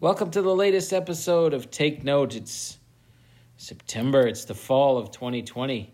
Welcome 0.00 0.30
to 0.30 0.40
the 0.40 0.54
latest 0.54 0.94
episode 0.94 1.52
of 1.52 1.70
Take 1.70 2.02
Note. 2.02 2.34
It's 2.34 2.78
September, 3.58 4.26
it's 4.26 4.46
the 4.46 4.54
fall 4.54 4.96
of 4.96 5.10
2020. 5.10 5.92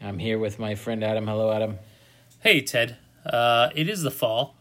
I'm 0.00 0.18
here 0.18 0.38
with 0.38 0.58
my 0.58 0.74
friend 0.74 1.04
Adam. 1.04 1.26
Hello, 1.26 1.52
Adam. 1.52 1.78
Hey, 2.38 2.62
Ted. 2.62 2.96
Uh, 3.26 3.68
it 3.74 3.90
is 3.90 4.00
the 4.00 4.10
fall. 4.10 4.56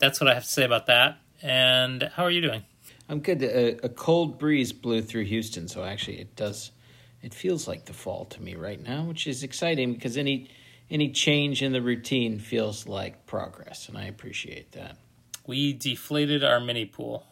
That's 0.00 0.20
what 0.20 0.28
I 0.28 0.34
have 0.34 0.42
to 0.42 0.48
say 0.48 0.64
about 0.64 0.86
that. 0.86 1.18
And 1.40 2.10
how 2.14 2.24
are 2.24 2.32
you 2.32 2.40
doing? 2.40 2.64
I'm 3.08 3.20
good. 3.20 3.44
A, 3.44 3.86
a 3.86 3.88
cold 3.88 4.40
breeze 4.40 4.72
blew 4.72 5.00
through 5.00 5.26
Houston, 5.26 5.68
so 5.68 5.84
actually 5.84 6.18
it 6.18 6.34
does, 6.34 6.72
it 7.22 7.32
feels 7.32 7.68
like 7.68 7.84
the 7.84 7.92
fall 7.92 8.24
to 8.24 8.42
me 8.42 8.56
right 8.56 8.82
now, 8.82 9.04
which 9.04 9.28
is 9.28 9.44
exciting 9.44 9.92
because 9.92 10.16
any 10.16 10.50
any 10.90 11.12
change 11.12 11.62
in 11.62 11.70
the 11.70 11.80
routine 11.80 12.40
feels 12.40 12.88
like 12.88 13.24
progress, 13.24 13.88
and 13.88 13.96
I 13.96 14.06
appreciate 14.06 14.72
that. 14.72 14.96
We 15.46 15.72
deflated 15.72 16.42
our 16.42 16.58
mini 16.58 16.86
pool 16.86 17.24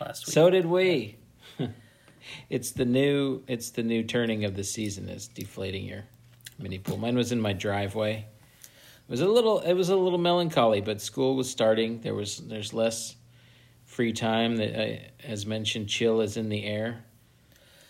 last 0.00 0.26
week. 0.26 0.34
So 0.34 0.50
did 0.50 0.66
we. 0.66 1.16
it's 2.50 2.72
the 2.72 2.84
new 2.84 3.42
it's 3.46 3.70
the 3.70 3.82
new 3.82 4.02
turning 4.02 4.44
of 4.44 4.56
the 4.56 4.64
season 4.64 5.08
is 5.08 5.28
deflating 5.28 5.84
your 5.84 6.04
mini 6.58 6.78
pool. 6.78 6.96
Mine 6.96 7.16
was 7.16 7.32
in 7.32 7.40
my 7.40 7.52
driveway. 7.52 8.26
It 8.64 9.10
was 9.10 9.20
a 9.20 9.28
little 9.28 9.60
it 9.60 9.74
was 9.74 9.88
a 9.88 9.96
little 9.96 10.18
melancholy, 10.18 10.80
but 10.80 11.00
school 11.00 11.36
was 11.36 11.50
starting. 11.50 12.00
There 12.00 12.14
was 12.14 12.38
there's 12.38 12.72
less 12.72 13.16
free 13.84 14.12
time 14.12 14.56
that 14.56 14.80
I, 14.80 15.10
as 15.24 15.46
mentioned 15.46 15.88
chill 15.88 16.20
is 16.20 16.36
in 16.36 16.48
the 16.48 16.64
air. 16.64 17.04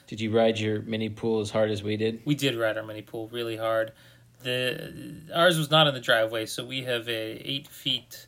Did 0.07 0.21
you 0.21 0.31
ride 0.31 0.59
your 0.59 0.83
mini 0.83 1.09
pool 1.09 1.41
as 1.41 1.51
hard 1.51 1.71
as 1.71 1.83
we 1.83 1.97
did? 1.97 2.21
we 2.25 2.37
did 2.37 2.55
ride 2.55 2.77
our 2.77 2.85
mini 2.85 3.03
pool 3.03 3.29
really 3.29 3.57
hard. 3.57 3.93
The 4.43 5.23
ours 5.35 5.59
was 5.59 5.71
not 5.71 5.87
in 5.87 5.95
the 5.95 6.01
driveway, 6.01 6.47
so 6.47 6.65
we 6.65 6.83
have 6.83 7.09
a 7.09 7.43
eight 7.45 7.67
feet 7.69 8.27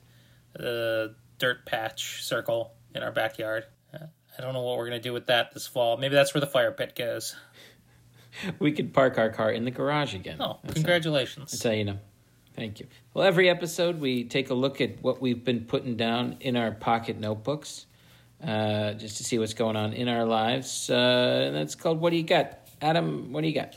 uh, 0.58 1.08
dirt 1.38 1.66
patch 1.66 2.24
circle 2.24 2.72
in 2.94 3.03
our 3.03 3.12
backyard. 3.12 3.64
Uh, 3.92 4.06
I 4.39 4.42
don't 4.42 4.55
know 4.55 4.62
what 4.62 4.77
we're 4.77 4.86
gonna 4.86 5.00
do 5.00 5.12
with 5.12 5.27
that 5.27 5.53
this 5.53 5.67
fall. 5.67 5.97
Maybe 5.97 6.14
that's 6.14 6.34
where 6.34 6.41
the 6.41 6.47
fire 6.47 6.72
pit 6.72 6.94
goes. 6.97 7.34
We 8.61 8.70
could 8.70 8.92
park 8.92 9.19
our 9.19 9.31
car 9.31 9.50
in 9.50 9.64
the 9.64 9.70
garage 9.72 10.14
again. 10.14 10.36
Oh, 10.39 10.58
That's 10.62 10.75
congratulations! 10.75 11.50
That's 11.50 11.62
how 11.64 11.70
you 11.70 11.84
know. 11.84 11.98
Thank 12.55 12.78
you. 12.78 12.86
Well, 13.14 13.25
every 13.25 13.48
episode 13.48 14.00
we 14.00 14.25
take 14.25 14.50
a 14.50 14.55
look 14.55 14.81
at 14.81 15.03
what 15.03 15.20
we've 15.20 15.42
been 15.42 15.64
putting 15.64 15.97
down 15.97 16.36
in 16.41 16.56
our 16.56 16.70
pocket 16.70 17.19
notebooks, 17.19 17.86
uh, 18.44 18.92
just 18.92 19.16
to 19.16 19.25
see 19.25 19.39
what's 19.39 19.55
going 19.55 19.77
on 19.77 19.92
in 19.92 20.09
our 20.09 20.25
lives. 20.25 20.89
Uh, 20.91 21.44
and 21.47 21.56
that's 21.56 21.75
called 21.75 22.00
"What 22.00 22.11
Do 22.11 22.16
You 22.16 22.22
Got?" 22.22 22.59
Adam, 22.81 23.33
what 23.33 23.41
do 23.41 23.48
you 23.48 23.55
got? 23.55 23.75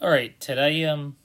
All 0.00 0.10
right, 0.10 0.38
Ted. 0.38 0.58
I 0.58 0.82
um, 0.84 1.16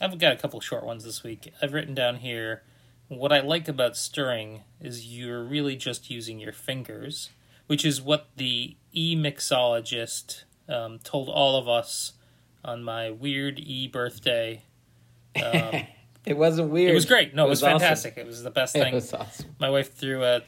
I've 0.00 0.18
got 0.18 0.32
a 0.32 0.36
couple 0.36 0.60
short 0.60 0.84
ones 0.86 1.04
this 1.04 1.22
week. 1.22 1.52
I've 1.60 1.72
written 1.72 1.94
down 1.94 2.16
here. 2.16 2.62
What 3.08 3.32
I 3.32 3.40
like 3.40 3.68
about 3.68 3.96
stirring 3.96 4.62
is 4.80 5.06
you're 5.06 5.44
really 5.44 5.76
just 5.76 6.10
using 6.10 6.40
your 6.40 6.52
fingers, 6.52 7.30
which 7.66 7.84
is 7.84 8.02
what 8.02 8.28
the 8.36 8.76
e 8.92 9.16
mixologist 9.16 10.44
um, 10.68 10.98
told 10.98 11.28
all 11.28 11.56
of 11.56 11.68
us 11.68 12.14
on 12.64 12.82
my 12.82 13.10
weird 13.10 13.60
e 13.60 13.86
birthday. 13.88 14.62
Um, 15.42 15.82
It 16.26 16.36
wasn't 16.36 16.70
weird. 16.70 16.90
it 16.90 16.94
was 16.94 17.06
great. 17.06 17.36
No, 17.36 17.46
it, 17.46 17.50
was, 17.50 17.62
awesome. 17.62 17.78
fantastic. 17.78 18.14
It 18.16 18.26
was 18.26 18.42
the 18.42 18.50
best 18.50 18.72
thing. 18.72 18.92
It 18.92 18.96
was 18.96 19.14
awesome. 19.14 19.54
My 19.60 19.70
wife 19.70 19.94
threw 19.94 20.24
a 20.24 20.42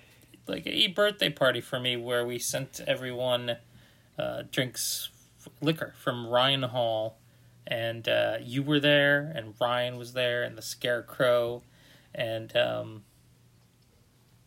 like 0.49 0.67
a 0.67 0.75
e 0.75 0.89
birthday 0.89 1.31
party 1.31 1.61
for 1.61 1.79
me 1.79 1.97
where 1.97 2.27
we 2.27 2.41
sent 2.41 2.81
everyone 2.85 3.59
uh, 4.19 4.43
drinks 4.51 5.11
liquor 5.61 5.95
from 5.97 6.27
Rhine 6.27 6.65
Hall, 6.65 7.19
and 7.65 8.09
uh, 8.09 8.39
you 8.43 8.65
were 8.65 8.81
there, 8.81 9.33
and 9.37 9.55
Ryan 9.61 9.99
was 9.99 10.15
there, 10.15 10.43
and 10.43 10.59
the 10.59 10.63
Scarecrow, 10.63 11.63
and 12.15 12.57
um, 12.57 13.03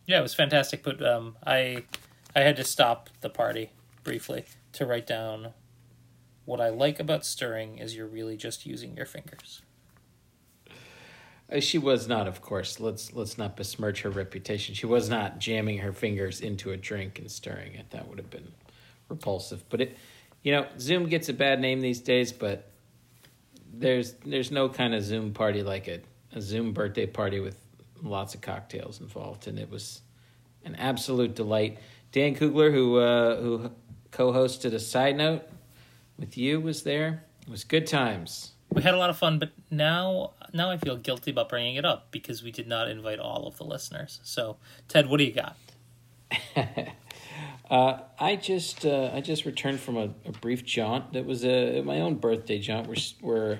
yeah, 0.06 0.20
it 0.20 0.24
was 0.24 0.34
fantastic. 0.34 0.84
But 0.84 1.06
um, 1.06 1.38
I 1.46 1.84
I 2.36 2.42
had 2.42 2.56
to 2.58 2.64
stop 2.64 3.10
the 3.22 3.30
party 3.30 3.72
briefly 4.04 4.46
to 4.74 4.86
write 4.86 5.08
down 5.08 5.54
what 6.46 6.60
I 6.60 6.70
like 6.70 7.00
about 7.00 7.26
stirring 7.26 7.78
is 7.78 7.96
you're 7.96 8.08
really 8.08 8.36
just 8.36 8.66
using 8.66 8.96
your 8.98 9.06
fingers. 9.06 9.62
Uh, 11.52 11.60
She 11.60 11.78
was 11.78 12.08
not, 12.08 12.28
of 12.28 12.42
course. 12.42 12.80
Let's 12.80 13.14
let's 13.14 13.38
not 13.38 13.56
besmirch 13.56 14.02
her 14.02 14.10
reputation. 14.10 14.74
She 14.76 14.86
was 14.86 15.10
not 15.10 15.40
jamming 15.40 15.80
her 15.80 15.94
fingers 15.94 16.42
into 16.42 16.72
a 16.72 16.78
drink 16.78 17.20
and 17.20 17.30
stirring 17.30 17.74
it. 17.76 17.92
That 17.92 18.08
would 18.08 18.18
have 18.18 18.30
been 18.30 18.52
repulsive. 19.10 19.64
But 19.70 19.82
it, 19.82 19.98
you 20.44 20.52
know, 20.52 20.66
Zoom 20.80 21.08
gets 21.08 21.30
a 21.30 21.34
bad 21.34 21.60
name 21.60 21.82
these 21.82 22.00
days. 22.00 22.32
But 22.32 22.72
there's 23.74 24.14
there's 24.26 24.52
no 24.52 24.70
kind 24.70 24.94
of 24.94 25.04
Zoom 25.04 25.34
party 25.34 25.64
like 25.64 25.88
a, 25.88 26.00
a 26.34 26.42
Zoom 26.42 26.74
birthday 26.74 27.06
party 27.06 27.40
with 27.40 27.58
lots 28.02 28.34
of 28.36 28.42
cocktails 28.42 29.00
involved, 29.00 29.48
and 29.48 29.60
it 29.60 29.70
was 29.70 30.02
an 30.66 30.76
absolute 30.76 31.36
delight. 31.36 31.80
Dan 32.12 32.36
Kugler, 32.36 32.72
who 32.72 32.98
uh, 32.98 33.42
who 33.42 33.72
co-hosted 34.12 34.74
a 34.74 34.80
side 34.80 35.18
note 35.18 35.44
with 36.18 36.38
you, 36.38 36.60
was 36.60 36.84
there. 36.84 37.24
It 37.42 37.50
was 37.50 37.64
good 37.64 37.88
times. 37.88 38.52
We 38.74 38.82
had 38.82 38.94
a 38.94 38.98
lot 38.98 39.10
of 39.10 39.18
fun, 39.18 39.40
but 39.40 39.52
now 39.70 40.32
now 40.54 40.70
I 40.70 40.78
feel 40.78 40.98
guilty 40.98 41.32
about 41.32 41.50
bringing 41.50 41.76
it 41.76 41.86
up 41.86 42.12
because 42.12 42.44
we 42.44 42.52
did 42.52 42.68
not 42.68 42.88
invite 42.88 43.20
all 43.20 43.48
of 43.48 43.58
the 43.58 43.66
listeners. 43.66 44.20
So, 44.24 44.58
Ted, 44.88 45.10
what 45.10 45.18
do 45.18 45.24
you 45.24 45.34
got? 45.34 45.58
Uh, 47.72 48.02
I 48.20 48.36
just 48.36 48.86
uh, 48.86 49.12
I 49.14 49.22
just 49.22 49.46
returned 49.46 49.80
from 49.80 49.96
a, 49.96 50.10
a 50.26 50.34
brief 50.42 50.66
jaunt. 50.66 51.14
That 51.14 51.26
was 51.26 51.46
a 51.46 51.82
my 51.84 52.02
own 52.02 52.16
birthday 52.16 52.60
jaunt. 52.60 52.86
We're 52.86 52.96
we're 53.22 53.60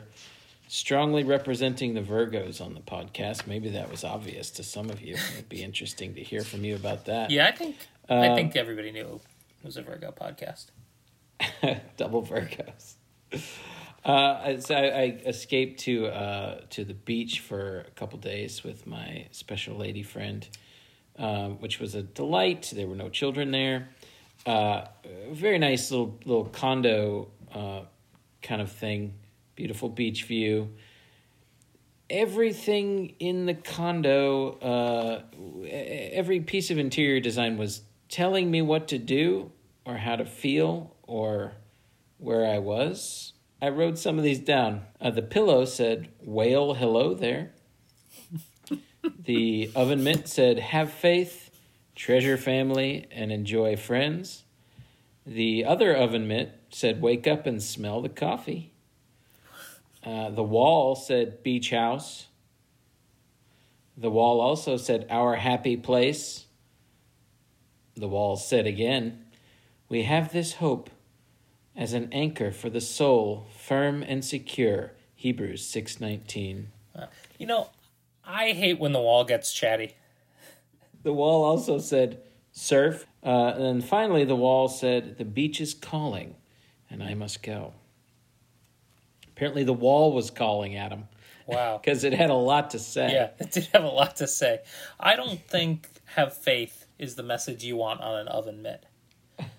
strongly 0.76 1.22
representing 1.26 1.94
the 1.96 2.02
Virgos 2.02 2.62
on 2.66 2.74
the 2.74 2.80
podcast. 2.80 3.46
Maybe 3.46 3.68
that 3.72 3.92
was 3.92 4.06
obvious 4.06 4.50
to 4.52 4.64
some 4.64 4.90
of 4.90 5.02
you. 5.02 5.16
It'd 5.34 5.50
be 5.50 5.62
interesting 5.64 6.16
to 6.16 6.24
hear 6.24 6.44
from 6.46 6.64
you 6.64 6.76
about 6.76 7.04
that. 7.06 7.30
Yeah, 7.30 7.48
I 7.48 7.52
think 7.52 7.76
I 8.08 8.28
Um, 8.28 8.36
think 8.36 8.56
everybody 8.56 8.90
knew 8.94 9.20
it 9.62 9.66
was 9.66 9.76
a 9.76 9.82
Virgo 9.82 10.12
podcast. 10.14 10.68
Double 11.98 12.24
Virgos. 12.24 12.96
Uh, 14.06 14.60
so 14.62 14.74
I, 14.76 14.86
I 14.86 15.04
escaped 15.26 15.82
to 15.82 16.08
uh, 16.08 16.62
to 16.70 16.86
the 16.86 16.94
beach 16.94 17.42
for 17.42 17.82
a 17.82 17.92
couple 17.92 18.18
days 18.18 18.64
with 18.64 18.88
my 18.88 19.28
special 19.32 19.76
lady 19.76 20.04
friend, 20.04 20.48
um, 21.18 21.60
which 21.60 21.80
was 21.82 21.96
a 21.96 22.02
delight. 22.02 22.72
There 22.74 22.88
were 22.88 22.96
no 22.96 23.10
children 23.10 23.52
there. 23.52 23.90
Uh, 24.46 24.86
very 25.32 25.60
nice 25.60 25.92
little 25.92 26.18
little 26.26 26.46
condo 26.46 27.28
uh, 27.54 27.82
kind 28.42 28.62
of 28.62 28.72
thing. 28.72 29.16
Beautiful 29.56 29.90
beach 29.90 30.24
view. 30.24 30.74
Everything 32.10 33.16
in 33.20 33.46
the 33.46 33.54
condo, 33.54 34.58
uh, 34.60 35.22
every 35.70 36.42
piece 36.42 36.70
of 36.70 36.78
interior 36.78 37.20
design 37.20 37.58
was 37.58 37.82
telling 38.10 38.52
me 38.52 38.62
what 38.62 38.88
to 38.90 38.98
do 38.98 39.52
or 39.86 39.98
how 39.98 40.16
to 40.16 40.26
feel 40.26 40.96
or 41.04 41.54
where 42.18 42.46
I 42.46 42.60
was. 42.60 43.34
I 43.62 43.70
wrote 43.70 43.98
some 43.98 44.18
of 44.18 44.24
these 44.24 44.40
down. 44.40 44.82
Uh, 45.00 45.12
the 45.12 45.22
pillow 45.22 45.66
said, 45.66 46.10
Whale, 46.20 46.74
hello 46.74 47.14
there. 47.14 47.52
the 49.26 49.70
oven 49.76 50.04
mitt 50.04 50.28
said, 50.28 50.58
Have 50.60 50.92
faith, 50.92 51.52
treasure 51.96 52.38
family, 52.38 53.08
and 53.12 53.32
enjoy 53.32 53.76
friends. 53.76 54.46
The 55.26 55.64
other 55.64 55.96
oven 55.96 56.28
mitt 56.28 56.60
said, 56.70 57.02
Wake 57.02 57.28
up 57.28 57.46
and 57.46 57.62
smell 57.62 58.02
the 58.02 58.10
coffee. 58.10 58.71
Uh, 60.04 60.30
the 60.30 60.44
wall 60.44 60.96
said, 60.96 61.44
Beach 61.44 61.70
house. 61.70 62.28
The 63.96 64.10
wall 64.10 64.42
also 64.42 64.78
said, 64.78 65.06
Our 65.10 65.36
happy 65.36 65.78
place. 65.78 66.46
The 67.96 68.08
wall 68.08 68.36
said 68.36 68.66
again, 68.66 69.26
We 69.90 70.04
have 70.04 70.32
this 70.32 70.54
hope 70.54 70.90
as 71.76 71.94
an 71.94 72.10
anchor 72.12 72.52
for 72.52 72.70
the 72.70 72.82
soul, 72.82 73.48
firm 73.58 74.04
and 74.04 74.24
secure. 74.26 74.94
Hebrews 75.16 75.64
6:19. 75.72 76.68
You 77.38 77.46
know, 77.46 77.70
I 78.26 78.54
hate 78.54 78.80
when 78.80 78.92
the 78.92 79.00
wall 79.00 79.24
gets 79.24 79.54
chatty. 79.54 79.94
The 81.04 81.14
wall 81.14 81.44
also 81.44 81.78
said 81.78 82.24
surf, 82.52 83.06
uh, 83.24 83.54
and 83.56 83.64
then 83.64 83.82
finally 83.82 84.26
the 84.26 84.36
wall 84.36 84.68
said 84.68 85.18
the 85.20 85.26
beach 85.26 85.62
is 85.62 85.76
calling, 85.76 86.36
and 86.90 87.04
I 87.04 87.14
must 87.14 87.44
go. 87.44 87.74
Apparently 89.42 89.64
the 89.64 89.74
wall 89.74 90.14
was 90.14 90.30
calling 90.30 90.76
Adam 90.76 91.06
Wow. 91.48 91.78
because 91.84 92.04
it 92.04 92.14
had 92.14 92.30
a 92.30 92.36
lot 92.36 92.70
to 92.70 92.80
say. 92.80 93.12
Yeah, 93.12 93.32
it 93.40 93.52
did 93.52 93.70
have 93.74 93.84
a 93.84 93.88
lot 93.90 94.18
to 94.18 94.28
say. 94.28 94.60
I 95.00 95.16
don't 95.16 95.42
think 95.48 95.90
have 96.14 96.38
faith 96.38 96.86
is 97.00 97.16
the 97.16 97.24
message 97.24 97.64
you 97.64 97.76
want 97.76 98.02
on 98.02 98.20
an 98.20 98.28
oven 98.28 98.62
mitt. 98.62 98.86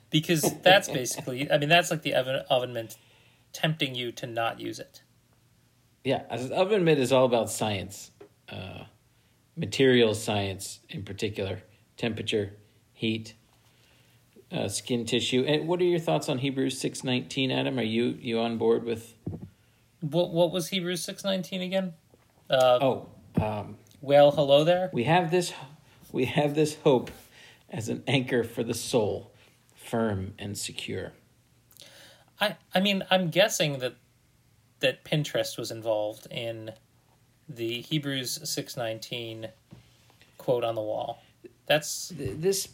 Because 0.08 0.54
that's 0.62 0.86
basically, 0.86 1.50
I 1.50 1.58
mean, 1.58 1.68
that's 1.68 1.90
like 1.90 2.02
the 2.02 2.14
oven, 2.14 2.44
oven 2.48 2.72
mitt 2.72 2.94
tempting 3.52 3.96
you 3.96 4.12
to 4.12 4.26
not 4.28 4.60
use 4.60 4.78
it. 4.78 5.02
Yeah, 6.04 6.22
as 6.30 6.48
oven 6.52 6.84
mitt 6.84 7.00
is 7.00 7.10
all 7.10 7.24
about 7.24 7.50
science, 7.50 8.12
uh, 8.48 8.84
material 9.56 10.14
science 10.14 10.78
in 10.90 11.02
particular, 11.02 11.64
temperature, 11.96 12.52
heat, 12.92 13.34
uh, 14.52 14.68
skin 14.68 15.04
tissue. 15.06 15.42
And 15.44 15.66
what 15.66 15.80
are 15.80 15.84
your 15.84 15.98
thoughts 15.98 16.28
on 16.28 16.38
Hebrews 16.38 16.80
six 16.80 17.02
nineteen, 17.02 17.50
Adam? 17.50 17.80
Are 17.80 17.82
you 17.82 18.16
you 18.20 18.38
on 18.38 18.58
board 18.58 18.84
with? 18.84 19.14
What, 20.02 20.30
what 20.32 20.52
was 20.52 20.68
Hebrews 20.68 21.06
6.19 21.06 21.64
again? 21.64 21.94
Uh, 22.50 22.78
Oh, 22.80 23.08
um, 23.40 23.76
well, 24.00 24.30
hello 24.32 24.64
there. 24.64 24.90
we 24.92 25.04
have 25.04 25.30
this, 25.30 25.52
we 26.12 26.24
have 26.26 26.54
this 26.54 26.74
hope 26.82 27.10
as 27.70 27.88
an 27.88 28.02
anchor 28.06 28.44
for 28.44 28.62
the 28.62 28.74
soul, 28.74 29.32
firm 29.76 30.34
and 30.38 30.58
secure. 30.58 31.12
I 32.40 32.56
I 32.74 32.80
mean, 32.80 33.04
I'm 33.10 33.30
guessing 33.30 33.78
that 33.78 33.94
that 34.80 35.04
Pinterest 35.04 35.56
was 35.56 35.70
involved 35.70 36.26
in 36.30 36.72
the 37.48 37.80
Hebrews 37.82 38.40
6:19 38.42 39.50
quote 40.38 40.64
on 40.64 40.74
the 40.74 40.82
wall. 40.82 41.22
That's 41.66 42.12
this 42.16 42.68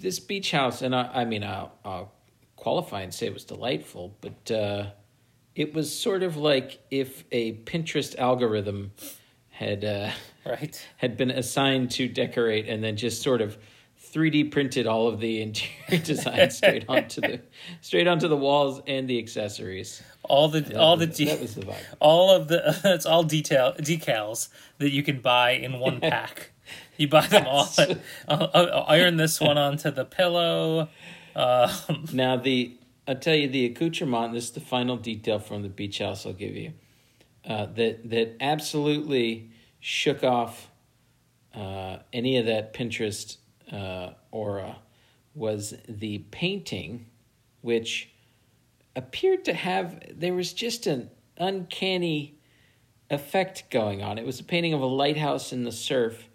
this 0.00 0.20
beach 0.20 0.50
house, 0.50 0.82
and 0.82 0.94
I, 0.94 1.10
I 1.12 1.24
mean, 1.24 1.42
I'll, 1.42 1.72
I'll 1.84 2.12
qualify 2.56 3.00
and 3.02 3.14
say 3.14 3.26
it 3.26 3.32
was 3.34 3.44
delightful, 3.44 4.14
but 4.20 4.50
uh, 4.50 4.86
it 5.56 5.74
was 5.74 5.96
sort 5.96 6.22
of 6.22 6.36
like 6.36 6.78
if 6.90 7.24
a 7.32 7.52
Pinterest 7.64 8.16
algorithm 8.18 8.92
had 9.50 9.84
uh, 9.84 10.10
right 10.44 10.86
had 10.96 11.16
been 11.16 11.30
assigned 11.30 11.90
to 11.92 12.08
decorate, 12.08 12.68
and 12.68 12.82
then 12.82 12.96
just 12.96 13.22
sort 13.22 13.40
of 13.40 13.56
3D 14.12 14.50
printed 14.52 14.86
all 14.86 15.06
of 15.08 15.20
the 15.20 15.40
interior 15.46 16.02
design 16.04 16.50
straight 16.50 16.84
onto 16.88 17.20
the 17.20 17.40
straight 17.80 18.06
onto 18.06 18.28
the 18.28 18.36
walls 18.36 18.80
and 18.86 19.08
the 19.08 19.18
accessories. 19.18 20.02
All 20.24 20.48
the 20.48 20.60
That 20.60 20.76
all 20.76 20.96
was- 20.96 21.08
the 21.16 21.24
de- 21.24 21.30
that 21.30 21.40
was 21.40 21.54
the 21.54 21.62
vibe. 21.62 21.76
all 22.00 22.34
of 22.34 22.48
the 22.48 22.78
that's 22.82 23.06
all 23.06 23.22
detail 23.22 23.74
decals 23.78 24.48
that 24.78 24.90
you 24.90 25.02
can 25.02 25.20
buy 25.20 25.52
in 25.52 25.78
one 25.78 26.00
pack. 26.00 26.50
You 26.96 27.08
buy 27.08 27.26
them 27.26 27.46
all. 27.46 27.68
I'll, 28.28 28.50
I'll 28.54 28.84
iron 28.88 29.16
this 29.16 29.40
one 29.40 29.58
onto 29.58 29.90
the 29.90 30.04
pillow. 30.04 30.88
Um, 31.36 32.06
Now 32.12 32.36
the 32.36 32.72
I'll 33.06 33.16
tell 33.16 33.34
you 33.34 33.48
the 33.48 33.66
accoutrement. 33.66 34.32
This 34.32 34.44
is 34.44 34.50
the 34.52 34.60
final 34.60 34.96
detail 34.96 35.38
from 35.38 35.62
the 35.62 35.68
beach 35.68 35.98
house. 35.98 36.24
I'll 36.24 36.32
give 36.32 36.56
you 36.56 36.72
uh, 37.46 37.66
that 37.66 38.08
that 38.08 38.36
absolutely 38.40 39.50
shook 39.80 40.24
off 40.24 40.70
uh, 41.54 41.98
any 42.12 42.38
of 42.38 42.46
that 42.46 42.72
Pinterest 42.72 43.36
uh, 43.70 44.10
aura 44.30 44.78
was 45.34 45.74
the 45.88 46.18
painting, 46.30 47.06
which 47.60 48.10
appeared 48.96 49.44
to 49.44 49.52
have 49.52 50.02
there 50.10 50.34
was 50.34 50.52
just 50.52 50.86
an 50.86 51.10
uncanny 51.36 52.38
effect 53.10 53.64
going 53.70 54.02
on. 54.02 54.18
It 54.18 54.24
was 54.24 54.40
a 54.40 54.44
painting 54.44 54.72
of 54.72 54.80
a 54.80 54.86
lighthouse 54.86 55.52
in 55.52 55.64
the 55.64 55.72
surf, 55.72 56.28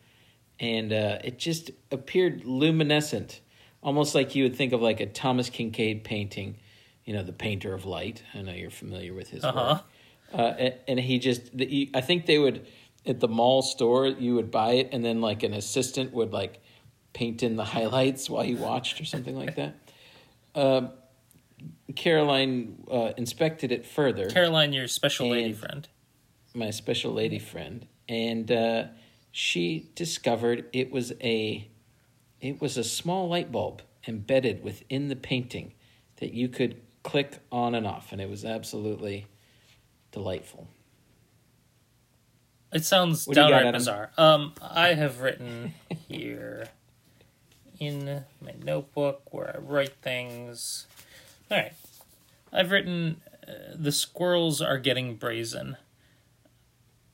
and 0.59 0.93
uh, 0.93 1.19
it 1.23 1.39
just 1.39 1.71
appeared 1.91 2.45
luminescent, 2.45 3.41
almost 3.81 4.15
like 4.15 4.35
you 4.35 4.43
would 4.43 4.55
think 4.55 4.73
of 4.73 4.81
like 4.81 4.99
a 4.99 5.05
Thomas 5.05 5.49
Kinkade 5.49 6.03
painting. 6.03 6.57
You 7.05 7.13
know, 7.13 7.23
the 7.23 7.33
painter 7.33 7.73
of 7.73 7.85
light. 7.85 8.21
I 8.35 8.41
know 8.43 8.51
you're 8.53 8.69
familiar 8.69 9.13
with 9.13 9.29
his 9.29 9.43
Uh-huh. 9.43 9.75
work. 9.75 9.83
Uh, 10.31 10.53
and, 10.59 10.73
and 10.87 10.99
he 10.99 11.17
just, 11.17 11.57
the, 11.57 11.65
he- 11.65 11.91
I 11.95 12.01
think 12.01 12.27
they 12.27 12.37
would 12.37 12.67
at 13.05 13.19
the 13.19 13.27
mall 13.27 13.63
store. 13.63 14.05
You 14.05 14.35
would 14.35 14.51
buy 14.51 14.73
it, 14.73 14.89
and 14.91 15.03
then 15.03 15.21
like 15.21 15.41
an 15.41 15.53
assistant 15.53 16.13
would 16.13 16.31
like 16.33 16.61
paint 17.13 17.41
in 17.41 17.55
the 17.55 17.63
highlights 17.65 18.29
while 18.29 18.43
you 18.45 18.57
watched 18.57 19.01
or 19.01 19.05
something 19.05 19.35
like 19.35 19.55
that. 19.55 19.75
Um, 20.53 20.91
Caroline 21.95 22.83
uh, 22.91 23.11
inspected 23.17 23.71
it 23.71 23.85
further 23.85 24.29
Caroline, 24.29 24.71
your 24.73 24.87
special 24.87 25.29
lady 25.29 25.53
friend. 25.53 25.87
my 26.53 26.69
special 26.69 27.11
lady 27.11 27.39
friend, 27.39 27.87
and 28.07 28.51
uh, 28.51 28.83
she 29.31 29.89
discovered 29.95 30.65
it 30.73 30.91
was 30.91 31.11
a 31.21 31.67
it 32.41 32.61
was 32.61 32.77
a 32.77 32.83
small 32.83 33.27
light 33.27 33.51
bulb 33.51 33.81
embedded 34.07 34.63
within 34.63 35.09
the 35.09 35.15
painting 35.15 35.73
that 36.17 36.33
you 36.33 36.47
could 36.47 36.79
click 37.03 37.39
on 37.51 37.75
and 37.75 37.85
off, 37.85 38.11
and 38.11 38.21
it 38.21 38.29
was 38.29 38.45
absolutely 38.45 39.25
delightful. 40.11 40.67
It 42.71 42.85
sounds 42.85 43.25
What 43.25 43.35
do 43.35 43.41
got, 43.41 43.49
downright 43.49 43.73
bizarre. 43.73 44.11
Um, 44.17 44.53
I 44.61 44.93
have 44.93 45.21
written 45.21 45.73
here 46.07 46.67
in 47.79 48.25
my 48.41 48.53
notebook 48.63 49.33
where 49.33 49.55
I 49.55 49.59
write 49.59 49.95
things. 50.01 50.85
All 51.49 51.57
right, 51.57 51.73
I've 52.53 52.71
written 52.71 53.21
uh, 53.47 53.51
the 53.75 53.91
squirrels 53.91 54.61
are 54.61 54.77
getting 54.77 55.15
brazen. 55.15 55.77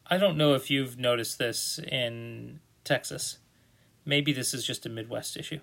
I 0.08 0.18
don't 0.18 0.38
know 0.38 0.54
if 0.54 0.70
you've 0.70 1.00
noticed 1.00 1.40
this 1.40 1.80
in 1.80 2.60
Texas. 2.84 3.38
Maybe 4.06 4.32
this 4.32 4.54
is 4.54 4.66
just 4.66 4.86
a 4.86 4.90
Midwest 4.90 5.36
issue. 5.38 5.60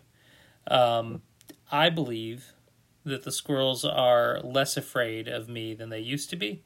Um, 0.67 1.23
I 1.71 1.89
believe 1.91 2.53
that 3.05 3.25
the 3.25 3.33
squirrels 3.33 3.85
are 3.85 4.41
less 4.43 4.77
afraid 4.77 5.29
of 5.29 5.49
me 5.49 5.75
than 5.75 5.89
they 5.89 6.01
used 6.01 6.31
to 6.31 6.37
be. 6.37 6.63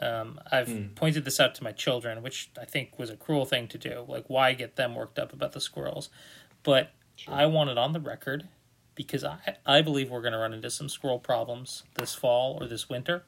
Um, 0.00 0.40
I've 0.50 0.94
pointed 0.94 1.24
this 1.24 1.38
out 1.38 1.54
to 1.56 1.64
my 1.64 1.72
children, 1.72 2.22
which 2.22 2.50
I 2.58 2.64
think 2.64 2.98
was 2.98 3.10
a 3.10 3.16
cruel 3.16 3.44
thing 3.44 3.68
to 3.68 3.78
do. 3.78 4.04
Like, 4.08 4.24
why 4.28 4.54
get 4.54 4.76
them 4.76 4.94
worked 4.94 5.18
up 5.18 5.32
about 5.32 5.52
the 5.52 5.60
squirrels? 5.60 6.08
But 6.62 6.92
I 7.28 7.46
want 7.46 7.70
it 7.70 7.76
on 7.76 7.92
the 7.92 8.00
record 8.00 8.48
because 8.94 9.24
I, 9.24 9.56
I 9.66 9.82
believe 9.82 10.10
we're 10.10 10.22
going 10.22 10.32
to 10.32 10.38
run 10.38 10.54
into 10.54 10.70
some 10.70 10.88
squirrel 10.88 11.18
problems 11.18 11.84
this 11.94 12.14
fall 12.14 12.56
or 12.60 12.66
this 12.66 12.88
winter. 12.88 13.24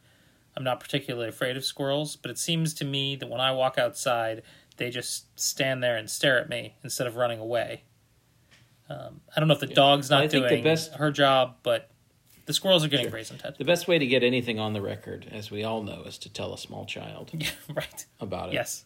I'm 0.57 0.65
not 0.65 0.81
particularly 0.81 1.29
afraid 1.29 1.57
of 1.57 1.65
squirrels, 1.65 2.17
but 2.17 2.31
it 2.31 2.39
seems 2.39 2.75
to 2.75 2.85
me 2.85 3.17
that 3.17 3.29
when 3.29 3.41
I 3.41 3.53
walk 3.53 3.79
outside, 3.79 4.43
they 4.77 4.91
just 4.91 5.39
stand 5.39 5.83
there 5.83 5.97
and 5.97 6.09
stare 6.11 6.39
at 6.41 6.49
me 6.49 6.75
instead 6.83 7.07
of 7.07 7.17
running 7.17 7.39
away. 7.39 7.83
Um, 8.89 9.21
I 9.35 9.41
don't 9.41 9.49
know 9.49 9.55
if 9.55 9.61
the 9.61 9.67
dog's 9.67 10.11
not 10.11 10.23
I 10.23 10.29
think 10.29 10.45
the 10.45 10.49
doing 10.51 10.65
best- 10.65 10.95
her 10.95 11.11
job, 11.11 11.57
but 11.63 11.91
the 12.47 12.53
squirrels 12.53 12.85
are 12.85 12.89
getting 12.89 13.05
Sure. 13.07 13.11
brazen, 13.13 13.39
Ted. 13.39 13.55
The 13.59 13.65
best 13.65 13.87
way 13.89 13.99
to 13.99 14.07
get 14.07 14.23
anything 14.23 14.59
on 14.59 14.73
the 14.73 14.83
record, 14.83 15.29
as 15.31 15.51
we 15.51 15.63
all 15.65 15.83
know, 15.83 16.03
is 16.03 16.19
to 16.19 16.33
tell 16.33 16.53
a 16.53 16.59
small 16.59 16.85
child 16.87 17.31
Yeah, 17.39 17.51
right. 17.73 18.07
about 18.21 18.49
it. 18.51 18.55
Yes. 18.55 18.85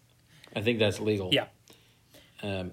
I 0.55 0.61
think 0.62 0.79
that's 0.79 1.00
legal. 1.00 1.31
Yeah. 1.33 1.47
Um, 2.43 2.73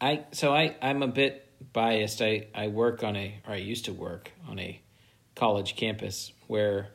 I 0.00 0.24
so 0.32 0.54
I 0.54 0.76
I'm 0.80 1.02
a 1.02 1.08
bit 1.08 1.52
biased. 1.72 2.22
I 2.22 2.46
I 2.54 2.68
work 2.68 3.02
on 3.02 3.16
a 3.16 3.40
or 3.46 3.54
I 3.54 3.56
used 3.56 3.86
to 3.86 3.92
work 3.92 4.30
on 4.48 4.58
a 4.58 4.80
college 5.34 5.76
campus 5.76 6.32
where 6.46 6.90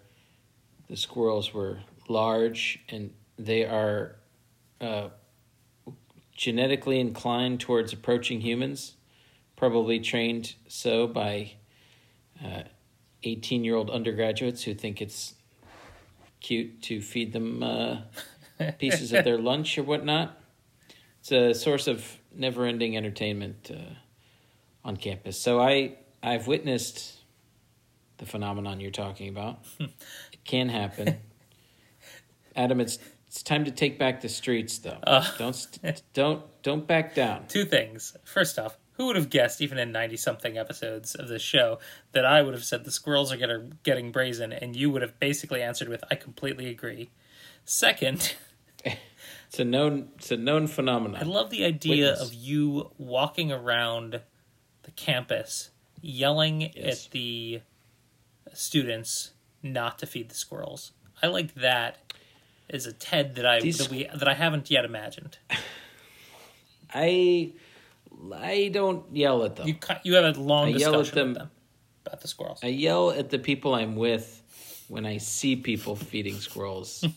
the 0.87 0.95
squirrels 0.97 1.53
were 1.53 1.79
large 2.07 2.79
and 2.89 3.13
they 3.37 3.65
are 3.65 4.15
uh, 4.79 5.09
genetically 6.41 6.99
inclined 6.99 7.59
towards 7.59 7.93
approaching 7.93 8.41
humans, 8.41 8.95
probably 9.55 9.99
trained 9.99 10.55
so 10.67 11.05
by 11.05 11.53
eighteen 13.23 13.63
year 13.63 13.75
old 13.75 13.91
undergraduates 13.91 14.63
who 14.63 14.73
think 14.73 15.03
it's 15.03 15.35
cute 16.39 16.81
to 16.81 16.99
feed 16.99 17.31
them 17.31 17.61
uh, 17.61 17.97
pieces 18.79 19.13
of 19.13 19.23
their 19.23 19.37
lunch 19.37 19.77
or 19.77 19.83
whatnot. 19.83 20.35
It's 21.19 21.31
a 21.31 21.53
source 21.53 21.85
of 21.85 22.17
never 22.35 22.65
ending 22.65 22.97
entertainment 22.97 23.69
uh, 23.71 23.93
on 24.83 24.97
campus. 24.97 25.39
So 25.39 25.61
I 25.61 25.97
I've 26.23 26.47
witnessed 26.47 27.19
the 28.17 28.25
phenomenon 28.25 28.79
you're 28.79 28.89
talking 28.89 29.29
about. 29.29 29.59
it 29.79 30.43
can 30.43 30.69
happen. 30.69 31.17
Adam, 32.55 32.79
it's 32.79 32.97
it's 33.31 33.43
time 33.43 33.63
to 33.63 33.71
take 33.71 33.97
back 33.97 34.19
the 34.19 34.27
streets, 34.27 34.77
though. 34.79 34.99
Uh. 35.03 35.25
don't 35.37 35.55
st- 35.55 36.01
don't 36.13 36.43
don't 36.63 36.85
back 36.85 37.15
down. 37.15 37.45
Two 37.47 37.63
things. 37.63 38.17
First 38.25 38.59
off, 38.59 38.77
who 38.93 39.05
would 39.05 39.15
have 39.15 39.29
guessed, 39.29 39.61
even 39.61 39.77
in 39.77 39.93
90 39.93 40.17
something 40.17 40.57
episodes 40.57 41.15
of 41.15 41.29
this 41.29 41.41
show, 41.41 41.79
that 42.11 42.25
I 42.25 42.41
would 42.41 42.53
have 42.53 42.65
said 42.65 42.83
the 42.83 42.91
squirrels 42.91 43.31
are 43.31 43.37
getting, 43.37 43.73
getting 43.83 44.11
brazen, 44.11 44.51
and 44.51 44.75
you 44.75 44.89
would 44.91 45.01
have 45.01 45.17
basically 45.17 45.61
answered 45.61 45.87
with, 45.87 46.03
I 46.11 46.15
completely 46.15 46.67
agree. 46.67 47.09
Second, 47.63 48.35
It's 49.47 49.59
a 49.59 49.63
known 49.65 50.09
it's 50.15 50.31
a 50.31 50.37
known 50.37 50.67
phenomenon. 50.67 51.21
I 51.21 51.25
love 51.25 51.49
the 51.51 51.63
idea 51.65 52.07
Witness. 52.11 52.21
of 52.29 52.33
you 52.33 52.91
walking 52.97 53.51
around 53.51 54.21
the 54.83 54.91
campus 54.91 55.71
yelling 56.01 56.71
Yes. 56.75 57.05
at 57.05 57.11
the 57.11 57.61
students 58.53 59.31
not 59.63 59.99
to 59.99 60.05
feed 60.05 60.29
the 60.29 60.35
squirrels. 60.35 60.91
I 61.21 61.27
like 61.27 61.53
that 61.55 62.10
as 62.71 62.85
a 62.85 62.93
Ted 62.93 63.35
that 63.35 63.45
I 63.45 63.59
These- 63.59 63.77
that 63.79 63.89
we 63.89 64.05
that 64.05 64.27
I 64.27 64.33
haven't 64.33 64.71
yet 64.71 64.85
imagined. 64.85 65.37
I 66.93 67.53
I 68.33 68.69
don't 68.73 69.05
yell 69.15 69.43
at 69.43 69.55
them. 69.55 69.67
You 69.67 69.75
you 70.03 70.15
have 70.15 70.35
a 70.37 70.39
long 70.39 70.67
I 70.67 70.77
yell 70.77 70.91
discussion 70.93 71.11
at 71.11 71.15
them- 71.21 71.27
with 71.29 71.37
them 71.37 71.51
about 72.05 72.21
the 72.21 72.27
squirrels. 72.27 72.59
I 72.63 72.67
yell 72.67 73.11
at 73.11 73.29
the 73.29 73.39
people 73.39 73.73
I'm 73.75 73.95
with 73.95 74.41
when 74.87 75.05
I 75.05 75.17
see 75.17 75.55
people 75.55 75.95
feeding 75.95 76.35
squirrels. 76.35 77.05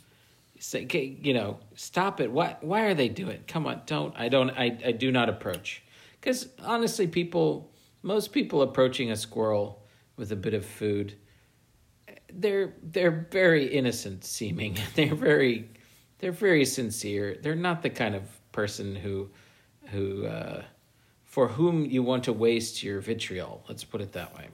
Say, 0.60 0.86
you 1.20 1.34
know, 1.34 1.58
stop 1.74 2.20
it. 2.22 2.30
Why? 2.32 2.56
Why 2.62 2.82
are 2.82 2.94
they 2.94 3.08
doing? 3.10 3.32
it? 3.36 3.46
Come 3.46 3.66
on, 3.66 3.82
don't. 3.84 4.14
I 4.16 4.28
don't. 4.30 4.48
I. 4.50 4.78
I 4.86 4.92
do 4.92 5.12
not 5.12 5.28
approach. 5.28 5.82
Because 6.18 6.48
honestly, 6.62 7.06
people, 7.06 7.70
most 8.02 8.32
people 8.32 8.62
approaching 8.62 9.10
a 9.10 9.16
squirrel 9.16 9.82
with 10.16 10.32
a 10.32 10.36
bit 10.36 10.54
of 10.54 10.64
food, 10.64 11.16
they're 12.36 12.74
they're 12.82 13.26
very 13.30 13.66
innocent 13.66 14.24
seeming. 14.24 14.76
They're 14.94 15.14
very, 15.14 15.70
they're 16.18 16.32
very 16.32 16.64
sincere. 16.64 17.38
They're 17.42 17.54
not 17.54 17.82
the 17.82 17.90
kind 17.90 18.14
of 18.14 18.22
person 18.52 18.94
who, 18.96 19.30
who, 19.90 20.26
uh, 20.26 20.62
for 21.24 21.48
whom 21.48 21.84
you 21.84 22.02
want 22.02 22.24
to 22.24 22.32
waste 22.32 22.82
your 22.82 23.00
vitriol. 23.00 23.64
Let's 23.68 23.84
put 23.84 24.00
it 24.00 24.12
that 24.12 24.34
way. 24.36 24.48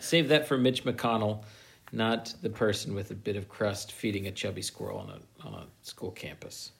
Save 0.00 0.28
that 0.28 0.46
for 0.46 0.56
Mitch 0.58 0.84
McConnell, 0.84 1.44
not 1.92 2.34
the 2.42 2.50
person 2.50 2.94
with 2.94 3.10
a 3.10 3.14
bit 3.14 3.36
of 3.36 3.48
crust 3.48 3.92
feeding 3.92 4.26
a 4.26 4.32
chubby 4.32 4.62
squirrel 4.62 4.98
on 4.98 5.10
a 5.10 5.46
on 5.46 5.54
a 5.54 5.66
school 5.82 6.10
campus. 6.10 6.72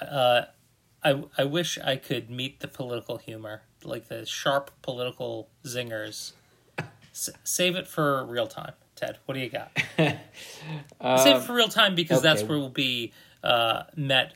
uh, 0.00 0.42
I 1.02 1.22
I 1.38 1.44
wish 1.44 1.78
I 1.78 1.96
could 1.96 2.30
meet 2.30 2.60
the 2.60 2.68
political 2.68 3.16
humor 3.18 3.62
like 3.84 4.08
the 4.08 4.26
sharp 4.26 4.70
political 4.82 5.48
zingers. 5.64 6.32
S- 7.12 7.30
save 7.42 7.74
it 7.74 7.88
for 7.88 8.24
real 8.26 8.46
time, 8.46 8.74
Ted. 9.00 9.18
What 9.24 9.34
do 9.34 9.40
you 9.40 9.48
got? 9.48 9.70
save 9.96 11.36
it 11.36 11.42
for 11.42 11.54
real 11.54 11.68
time 11.68 11.94
because 11.94 12.22
that's 12.22 12.42
where 12.42 12.58
we'll 12.58 12.68
be 12.68 13.12
uh, 13.42 13.84
met 13.96 14.34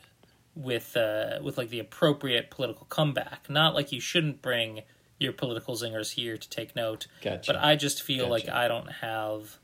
with 0.54 0.96
uh, 0.96 1.38
with 1.42 1.58
like 1.58 1.68
the 1.68 1.80
appropriate 1.80 2.50
political 2.50 2.86
comeback. 2.86 3.50
Not 3.50 3.74
like 3.74 3.92
you 3.92 4.00
shouldn't 4.00 4.40
bring 4.40 4.82
your 5.18 5.32
political 5.32 5.74
zingers 5.74 6.12
here 6.12 6.36
to 6.36 6.48
take 6.48 6.74
note. 6.74 7.06
Gotcha. 7.22 7.52
But 7.52 7.62
I 7.62 7.76
just 7.76 8.02
feel 8.02 8.28
like 8.28 8.48
I 8.48 8.68
don't 8.68 8.90
have 8.90 9.58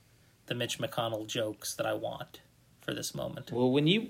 the 0.46 0.54
Mitch 0.54 0.78
McConnell 0.78 1.26
jokes 1.26 1.74
that 1.74 1.86
I 1.86 1.94
want 1.94 2.40
for 2.80 2.92
this 2.92 3.14
moment. 3.14 3.50
Well, 3.52 3.70
when 3.70 3.86
you 3.86 4.08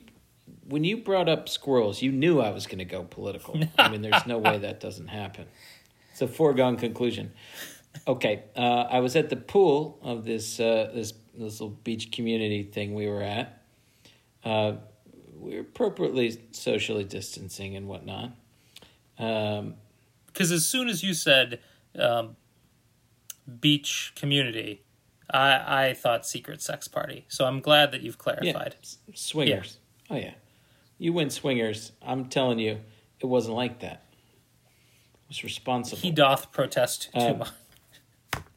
when 0.68 0.82
you 0.84 0.96
brought 0.96 1.28
up 1.28 1.48
squirrels, 1.48 2.02
you 2.02 2.10
knew 2.10 2.40
I 2.40 2.50
was 2.50 2.66
going 2.66 2.78
to 2.78 2.84
go 2.84 3.04
political. 3.04 3.60
I 3.78 3.88
mean, 3.88 4.02
there's 4.02 4.26
no 4.26 4.38
way 4.38 4.58
that 4.58 4.80
doesn't 4.80 5.08
happen. 5.08 5.46
It's 6.10 6.22
a 6.22 6.28
foregone 6.28 6.76
conclusion. 6.76 7.32
Okay, 8.06 8.44
uh, 8.56 8.60
I 8.90 9.00
was 9.00 9.16
at 9.16 9.28
the 9.30 9.36
pool 9.36 9.98
of 10.02 10.24
this 10.24 10.58
uh, 10.60 10.90
this 10.94 11.12
this 11.34 11.60
little 11.60 11.70
beach 11.84 12.10
community 12.12 12.62
thing 12.62 12.94
we 12.94 13.08
were 13.08 13.22
at. 13.22 13.62
Uh, 14.44 14.72
we 15.38 15.54
were 15.54 15.60
appropriately 15.60 16.40
socially 16.52 17.04
distancing 17.04 17.76
and 17.76 17.86
whatnot. 17.88 18.32
Um, 19.18 19.74
Because 20.26 20.50
as 20.52 20.66
soon 20.66 20.88
as 20.88 21.02
you 21.02 21.14
said 21.14 21.60
um, 21.98 22.36
beach 23.60 24.12
community, 24.16 24.82
I 25.32 25.88
I 25.88 25.94
thought 25.94 26.26
secret 26.26 26.62
sex 26.62 26.88
party. 26.88 27.24
So 27.28 27.44
I'm 27.44 27.60
glad 27.60 27.92
that 27.92 28.00
you've 28.02 28.18
clarified. 28.18 28.76
s- 28.82 28.98
swingers. 29.14 29.78
Oh 30.08 30.16
yeah, 30.16 30.34
you 30.98 31.12
win 31.12 31.30
swingers. 31.30 31.92
I'm 32.02 32.26
telling 32.26 32.58
you, 32.58 32.78
it 33.20 33.26
wasn't 33.26 33.56
like 33.56 33.80
that. 33.80 34.04
It 35.24 35.28
was 35.28 35.44
responsible. 35.44 36.00
He 36.02 36.10
doth 36.10 36.50
protest 36.52 37.10
too 37.12 37.20
Um, 37.20 37.38
much. 37.38 37.48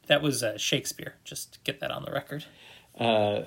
That 0.06 0.22
was 0.22 0.42
uh, 0.42 0.58
Shakespeare. 0.58 1.14
Just 1.24 1.62
get 1.64 1.80
that 1.80 1.90
on 1.90 2.04
the 2.04 2.12
record. 2.12 2.44
uh, 3.00 3.42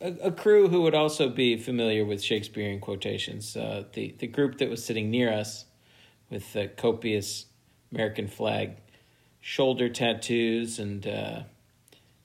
a, 0.00 0.06
a 0.24 0.32
crew 0.32 0.68
who 0.68 0.82
would 0.82 0.94
also 0.94 1.28
be 1.28 1.56
familiar 1.56 2.04
with 2.04 2.22
Shakespearean 2.22 2.80
quotations. 2.80 3.56
Uh, 3.56 3.84
the 3.92 4.14
the 4.18 4.26
group 4.26 4.58
that 4.58 4.68
was 4.68 4.84
sitting 4.84 5.10
near 5.10 5.32
us, 5.32 5.66
with 6.30 6.56
uh, 6.56 6.66
copious 6.76 7.46
American 7.92 8.28
flag 8.28 8.76
shoulder 9.40 9.88
tattoos 9.88 10.78
and 10.78 11.06
uh, 11.06 11.42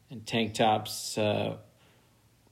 and 0.09 0.25
tank 0.25 0.53
tops. 0.53 1.17
Uh, 1.17 1.57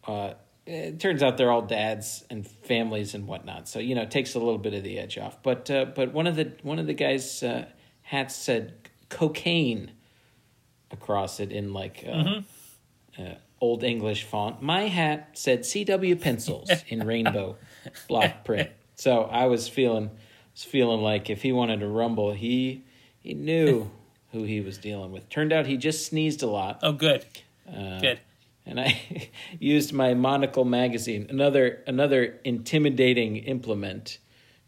uh, 0.08 0.34
it 0.66 1.00
turns 1.00 1.22
out 1.22 1.38
they're 1.38 1.52
all 1.52 1.62
dads 1.62 2.24
and 2.30 2.48
families 2.48 3.14
and 3.16 3.28
whatnot. 3.28 3.68
So 3.68 3.80
you 3.80 3.96
know, 3.96 4.04
it 4.04 4.12
takes 4.12 4.36
a 4.36 4.40
little 4.40 4.58
bit 4.58 4.74
of 4.74 4.84
the 4.84 5.00
edge 5.00 5.18
off. 5.18 5.42
But 5.44 5.70
uh, 5.72 5.86
but 5.86 6.14
one 6.14 6.28
of 6.28 6.36
the 6.36 6.54
one 6.64 6.80
of 6.80 6.88
the 6.88 6.94
guys' 6.94 7.44
uh, 7.44 7.66
hats 8.04 8.36
said 8.36 8.74
cocaine 9.10 9.92
across 10.94 11.40
it 11.42 11.52
in 11.52 11.74
like 11.74 12.06
uh, 12.08 12.42
uh, 13.20 13.34
old 13.60 13.84
English 13.84 14.24
font. 14.24 14.62
My 14.62 14.84
hat 14.84 15.32
said 15.34 15.62
CW 15.62 16.22
pencils 16.22 16.70
in 16.88 17.06
rainbow 17.06 17.58
block 18.08 18.46
print. 18.46 18.70
So 18.96 19.24
I 19.24 19.48
was 19.48 19.68
feeling 19.68 20.10
was 20.54 20.64
feeling 20.64 21.02
like 21.02 21.30
if 21.30 21.42
he 21.42 21.52
wanted 21.52 21.80
to 21.82 21.88
rumble, 21.88 22.32
he 22.32 22.84
he 23.20 23.34
knew 23.34 23.90
who 24.32 24.44
he 24.44 24.62
was 24.62 24.78
dealing 24.78 25.12
with. 25.12 25.28
Turned 25.30 25.52
out 25.52 25.66
he 25.66 25.78
just 25.78 26.06
sneezed 26.08 26.42
a 26.44 26.48
lot. 26.48 26.80
Oh, 26.84 26.92
good, 26.94 27.26
Uh, 27.68 28.00
good. 28.00 28.20
and 28.66 28.80
I 28.80 29.30
used 29.60 29.94
my 29.94 30.14
monocle 30.14 30.66
magazine, 30.66 31.28
another 31.30 31.84
another 31.88 32.40
intimidating 32.44 33.38
implement 33.38 34.20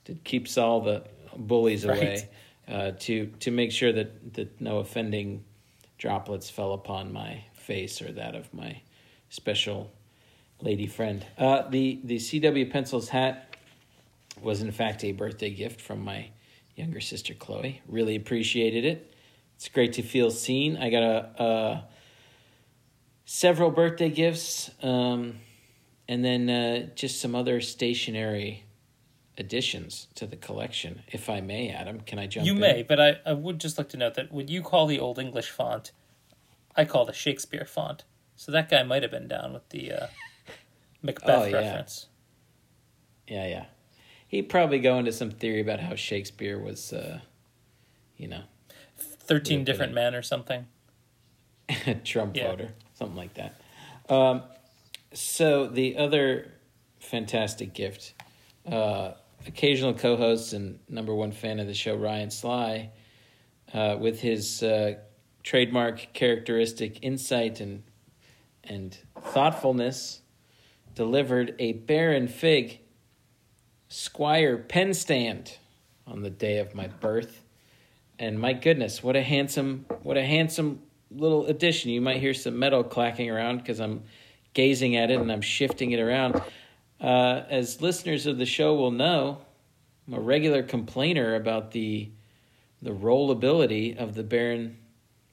that 0.05 0.23
keeps 0.23 0.57
all 0.57 0.81
the 0.81 1.03
bullies 1.37 1.85
Right. 1.85 1.97
away, 1.97 2.29
uh, 2.67 2.91
to 2.99 3.27
to 3.41 3.51
make 3.51 3.71
sure 3.71 3.91
that 3.93 4.33
that 4.35 4.59
no 4.61 4.77
offending 4.79 5.43
droplets 5.97 6.49
fell 6.49 6.73
upon 6.73 7.11
my 7.11 7.43
face 7.53 8.01
or 8.01 8.11
that 8.11 8.35
of 8.35 8.53
my 8.53 8.81
special 9.29 9.91
lady 10.61 10.87
friend. 10.87 11.25
Uh, 11.37 11.67
the 11.69 11.99
the 12.03 12.17
CW 12.17 12.71
pencils 12.71 13.09
hat 13.09 13.55
was 14.41 14.61
in 14.61 14.71
fact 14.71 15.03
a 15.03 15.11
birthday 15.11 15.49
gift 15.49 15.81
from 15.81 16.03
my 16.03 16.29
younger 16.75 17.01
sister 17.01 17.33
Chloe. 17.33 17.81
Really 17.87 18.15
appreciated 18.15 18.85
it. 18.85 19.13
It's 19.55 19.69
great 19.69 19.93
to 19.93 20.01
feel 20.01 20.31
seen. 20.31 20.77
I 20.77 20.89
got 20.89 21.03
a. 21.03 21.43
a 21.43 21.83
several 23.25 23.71
birthday 23.71 24.09
gifts, 24.09 24.69
um, 24.83 25.35
and 26.07 26.23
then 26.23 26.49
uh, 26.49 26.87
just 26.95 27.19
some 27.19 27.35
other 27.35 27.59
stationary 27.59 28.63
additions 29.37 30.07
to 30.15 30.25
the 30.25 30.35
collection, 30.35 31.01
if 31.07 31.29
I 31.29 31.41
may, 31.41 31.69
Adam. 31.69 31.99
Can 32.01 32.19
I 32.19 32.27
jump 32.27 32.41
in? 32.43 32.47
You 32.47 32.53
in? 32.53 32.59
may, 32.59 32.83
but 32.83 32.99
I, 32.99 33.17
I 33.25 33.33
would 33.33 33.59
just 33.59 33.77
like 33.77 33.89
to 33.89 33.97
note 33.97 34.15
that 34.15 34.31
what 34.31 34.49
you 34.49 34.61
call 34.61 34.87
the 34.87 34.99
Old 34.99 35.19
English 35.19 35.49
font, 35.49 35.91
I 36.75 36.85
call 36.85 37.05
the 37.05 37.13
Shakespeare 37.13 37.65
font. 37.65 38.03
So 38.35 38.51
that 38.51 38.69
guy 38.69 38.83
might 38.83 39.01
have 39.01 39.11
been 39.11 39.27
down 39.27 39.53
with 39.53 39.67
the 39.69 39.91
uh, 39.91 40.07
Macbeth 41.01 41.41
Oh, 41.41 41.45
yeah. 41.45 41.57
reference. 41.57 42.07
Yeah, 43.27 43.47
yeah. 43.47 43.65
He'd 44.27 44.49
probably 44.49 44.79
go 44.79 44.97
into 44.99 45.11
some 45.11 45.31
theory 45.31 45.61
about 45.61 45.79
how 45.79 45.95
Shakespeare 45.95 46.59
was, 46.59 46.91
uh, 46.91 47.19
you 48.17 48.27
know, 48.27 48.41
13 48.97 49.63
different 49.63 49.93
men 49.93 50.13
or 50.15 50.21
something. 50.21 50.67
Trump 52.03 52.35
Yeah. 52.35 52.49
voter, 52.51 52.69
something 52.93 53.15
like 53.17 53.33
that. 53.35 53.59
Um, 54.09 54.43
so 55.13 55.67
the 55.67 55.97
other 55.97 56.51
fantastic 56.99 57.73
gift, 57.73 58.13
uh, 58.69 59.13
occasional 59.47 59.93
co-host 59.93 60.53
and 60.53 60.79
number 60.89 61.13
one 61.13 61.31
fan 61.31 61.59
of 61.59 61.67
the 61.67 61.73
show, 61.73 61.95
Ryan 61.95 62.31
Sly, 62.31 62.89
uh, 63.73 63.97
with 63.99 64.21
his 64.21 64.63
uh, 64.63 64.95
trademark 65.43 66.13
characteristic 66.13 67.03
insight 67.03 67.59
and 67.59 67.83
and 68.67 68.97
thoughtfulness, 69.21 70.21
delivered 70.95 71.55
a 71.59 71.73
Baron 71.73 72.27
Fig 72.27 72.79
Squire 73.89 74.57
pen 74.57 74.93
stand 74.93 75.57
on 76.07 76.23
the 76.23 76.31
day 76.31 76.57
of 76.57 76.73
my 76.73 76.87
birth. 76.87 77.43
And 78.17 78.39
my 78.39 78.53
goodness, 78.53 79.03
what 79.03 79.15
a 79.15 79.21
handsome, 79.21 79.85
what 80.01 80.17
a 80.17 80.23
handsome 80.23 80.81
little 81.11 81.45
addition. 81.45 81.91
You 81.91 82.01
might 82.01 82.17
hear 82.17 82.33
some 82.33 82.57
metal 82.57 82.83
clacking 82.83 83.29
around 83.29 83.59
because 83.59 83.79
I'm 83.79 84.03
gazing 84.53 84.95
at 84.95 85.11
it 85.11 85.19
and 85.19 85.31
I'm 85.31 85.41
shifting 85.41 85.91
it 85.91 85.99
around. 85.99 86.41
Uh, 86.99 87.43
as 87.49 87.81
listeners 87.81 88.25
of 88.25 88.37
the 88.37 88.45
show 88.45 88.75
will 88.75 88.91
know, 88.91 89.39
I'm 90.07 90.13
a 90.13 90.19
regular 90.19 90.63
complainer 90.63 91.35
about 91.35 91.71
the 91.71 92.09
the 92.81 92.91
rollability 92.91 93.97
of 93.97 94.13
the 94.13 94.23
Baron 94.23 94.77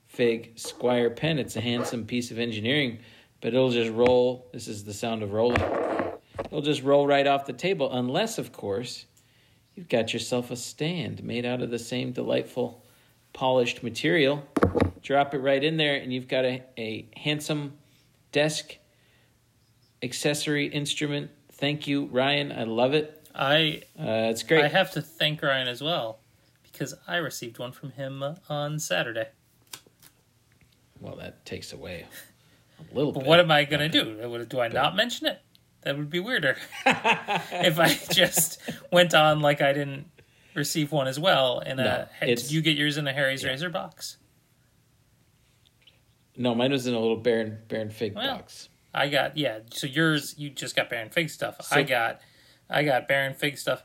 Fig 0.06 0.52
Squire 0.56 1.10
pen. 1.10 1.38
It's 1.38 1.56
a 1.56 1.60
handsome 1.60 2.06
piece 2.06 2.30
of 2.30 2.38
engineering, 2.38 2.98
but 3.40 3.48
it'll 3.52 3.70
just 3.70 3.92
roll. 3.92 4.48
This 4.52 4.68
is 4.68 4.84
the 4.84 4.94
sound 4.94 5.22
of 5.22 5.32
rolling. 5.32 5.60
It'll 6.46 6.62
just 6.62 6.82
roll 6.82 7.06
right 7.06 7.26
off 7.26 7.44
the 7.44 7.52
table, 7.52 7.92
unless, 7.92 8.38
of 8.38 8.52
course, 8.52 9.06
you've 9.74 9.88
got 9.88 10.12
yourself 10.12 10.50
a 10.50 10.56
stand 10.56 11.22
made 11.22 11.44
out 11.44 11.62
of 11.62 11.70
the 11.70 11.78
same 11.78 12.12
delightful 12.12 12.84
polished 13.32 13.82
material. 13.82 14.44
Drop 15.02 15.34
it 15.34 15.38
right 15.38 15.62
in 15.62 15.76
there, 15.76 15.96
and 15.96 16.12
you've 16.12 16.28
got 16.28 16.44
a, 16.44 16.62
a 16.78 17.08
handsome 17.16 17.74
desk 18.30 18.76
accessory 20.02 20.66
instrument. 20.66 21.30
Thank 21.62 21.86
you, 21.86 22.06
Ryan. 22.06 22.50
I 22.50 22.64
love 22.64 22.92
it. 22.92 23.24
I 23.36 23.82
Uh, 23.96 24.26
it's 24.32 24.42
great. 24.42 24.64
I 24.64 24.68
have 24.68 24.90
to 24.94 25.00
thank 25.00 25.40
Ryan 25.40 25.68
as 25.68 25.80
well 25.80 26.18
because 26.64 26.92
I 27.06 27.18
received 27.18 27.60
one 27.60 27.70
from 27.70 27.92
him 27.92 28.20
uh, 28.20 28.34
on 28.48 28.80
Saturday. 28.80 29.28
well, 31.00 31.14
that 31.14 31.46
takes 31.46 31.72
away 31.72 32.06
a 32.80 32.94
little 32.96 33.12
But 33.12 33.20
bit. 33.20 33.28
what 33.28 33.38
am 33.38 33.52
I 33.52 33.62
going 33.62 33.78
to 33.78 33.88
do? 33.88 34.44
Do 34.44 34.58
I 34.58 34.66
not 34.66 34.96
mention 34.96 35.28
it? 35.28 35.40
That 35.82 35.96
would 35.96 36.10
be 36.10 36.18
weirder. 36.18 36.56
if 36.84 37.78
I 37.78 37.94
just 38.12 38.60
went 38.90 39.14
on 39.14 39.38
like 39.38 39.62
I 39.62 39.72
didn't 39.72 40.06
receive 40.56 40.90
one 40.90 41.06
as 41.06 41.20
well. 41.20 41.60
And 41.64 41.76
No, 41.76 42.06
did 42.20 42.50
you 42.50 42.60
get 42.60 42.76
yours 42.76 42.96
in 42.98 43.06
a 43.06 43.12
Harry's 43.12 43.44
Razor 43.44 43.70
box? 43.70 44.16
No, 46.36 46.56
mine 46.56 46.72
was 46.72 46.88
in 46.88 46.94
a 46.94 46.98
little 46.98 47.18
Baron 47.18 47.58
Baron 47.68 47.90
Fig 47.90 48.16
Well, 48.16 48.38
box. 48.38 48.68
I 48.94 49.08
got 49.08 49.36
yeah. 49.36 49.60
So 49.72 49.86
yours, 49.86 50.34
you 50.38 50.50
just 50.50 50.76
got 50.76 50.90
Baron 50.90 51.10
Fig 51.10 51.30
stuff. 51.30 51.62
So- 51.62 51.76
I 51.76 51.82
got, 51.82 52.20
I 52.68 52.82
got 52.84 53.08
Baron 53.08 53.34
Fig 53.34 53.56
stuff, 53.58 53.84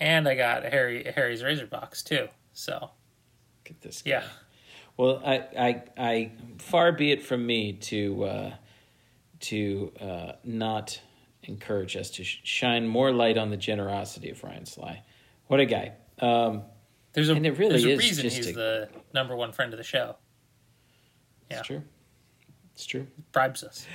and 0.00 0.28
I 0.28 0.34
got 0.34 0.64
Harry 0.64 1.10
Harry's 1.14 1.42
Razor 1.42 1.66
box 1.66 2.02
too. 2.02 2.28
So 2.52 2.90
get 3.64 3.80
this. 3.80 4.02
guy. 4.02 4.10
yeah, 4.10 4.24
Well, 4.96 5.22
I, 5.24 5.36
I, 5.58 5.82
I, 5.96 6.32
far 6.58 6.90
be 6.92 7.12
it 7.12 7.22
from 7.22 7.46
me 7.46 7.72
to, 7.74 8.24
uh, 8.24 8.54
to 9.40 9.92
uh, 10.00 10.32
not 10.42 11.00
encourage 11.44 11.96
us 11.96 12.10
to 12.10 12.24
sh- 12.24 12.40
shine 12.42 12.86
more 12.88 13.12
light 13.12 13.38
on 13.38 13.50
the 13.50 13.56
generosity 13.56 14.30
of 14.30 14.42
Ryan 14.42 14.66
Sly. 14.66 15.02
What 15.46 15.60
a 15.60 15.66
guy! 15.66 15.92
Um, 16.18 16.62
there's 17.12 17.28
a 17.30 17.34
And 17.34 17.46
it 17.46 17.52
really 17.58 17.70
there's 17.70 17.84
a 17.84 17.90
is 17.92 17.98
reason 18.00 18.24
just 18.24 18.36
he's 18.38 18.48
a- 18.48 18.52
the 18.52 18.88
number 19.14 19.36
one 19.36 19.52
friend 19.52 19.72
of 19.72 19.78
the 19.78 19.84
show. 19.84 20.16
it's 21.48 21.58
Yeah. 21.58 21.62
true. 21.62 21.82
It's 22.78 22.86
true. 22.86 23.08
Bribes 23.32 23.64
us. 23.64 23.88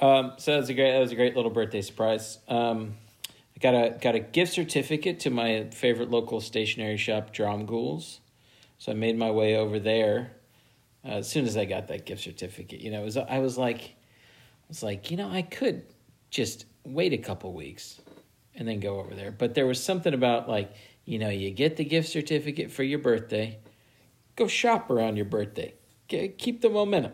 Um, 0.00 0.32
so 0.38 0.52
that 0.52 0.56
was 0.56 0.70
a 0.70 0.74
great. 0.74 0.92
That 0.92 1.00
was 1.00 1.12
a 1.12 1.16
great 1.16 1.36
little 1.36 1.50
birthday 1.50 1.82
surprise. 1.82 2.38
Um, 2.48 2.94
I 3.28 3.60
got 3.60 3.74
a 3.74 3.90
got 4.00 4.14
a 4.14 4.20
gift 4.20 4.54
certificate 4.54 5.20
to 5.20 5.30
my 5.30 5.68
favorite 5.70 6.10
local 6.10 6.40
stationery 6.40 6.96
shop, 6.96 7.34
Dromgoole's. 7.34 8.20
So 8.78 8.90
I 8.90 8.94
made 8.94 9.18
my 9.18 9.30
way 9.30 9.54
over 9.54 9.78
there. 9.78 10.32
Uh, 11.04 11.16
as 11.16 11.28
soon 11.28 11.44
as 11.44 11.58
I 11.58 11.66
got 11.66 11.88
that 11.88 12.06
gift 12.06 12.22
certificate, 12.22 12.80
you 12.80 12.90
know, 12.90 13.02
it 13.02 13.04
was 13.04 13.18
I 13.18 13.38
was 13.40 13.58
like, 13.58 13.82
I 13.82 14.68
was 14.68 14.82
like, 14.82 15.10
you 15.10 15.18
know, 15.18 15.28
I 15.28 15.42
could 15.42 15.82
just 16.30 16.64
wait 16.86 17.12
a 17.12 17.18
couple 17.18 17.52
weeks 17.52 18.00
and 18.54 18.66
then 18.66 18.80
go 18.80 18.98
over 18.98 19.14
there. 19.14 19.30
But 19.30 19.52
there 19.52 19.66
was 19.66 19.84
something 19.84 20.14
about 20.14 20.48
like, 20.48 20.72
you 21.04 21.18
know, 21.18 21.28
you 21.28 21.50
get 21.50 21.76
the 21.76 21.84
gift 21.84 22.08
certificate 22.08 22.70
for 22.70 22.82
your 22.82 22.98
birthday, 22.98 23.58
go 24.36 24.46
shop 24.46 24.88
around 24.88 25.16
your 25.16 25.26
birthday, 25.26 25.74
Get, 26.08 26.38
keep 26.38 26.62
the 26.62 26.70
momentum, 26.70 27.12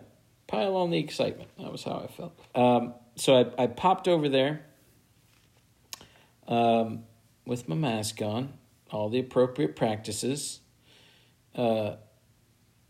pile 0.48 0.74
on 0.74 0.90
the 0.90 0.98
excitement. 0.98 1.50
That 1.58 1.70
was 1.70 1.84
how 1.84 2.04
I 2.04 2.06
felt. 2.08 2.38
Um, 2.54 2.94
so 3.14 3.36
I, 3.36 3.62
I 3.62 3.66
popped 3.68 4.08
over 4.08 4.28
there 4.28 4.64
um, 6.48 7.04
with 7.46 7.68
my 7.68 7.76
mask 7.76 8.20
on, 8.20 8.54
all 8.90 9.08
the 9.08 9.20
appropriate 9.20 9.76
practices. 9.76 10.60
Uh, 11.54 11.96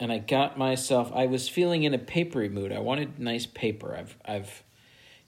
and 0.00 0.12
I 0.12 0.18
got 0.18 0.56
myself. 0.56 1.10
I 1.14 1.26
was 1.26 1.48
feeling 1.48 1.82
in 1.82 1.92
a 1.92 1.98
papery 1.98 2.48
mood. 2.48 2.72
I 2.72 2.78
wanted 2.78 3.18
nice 3.18 3.46
paper. 3.46 3.96
I've, 3.96 4.16
I've, 4.24 4.62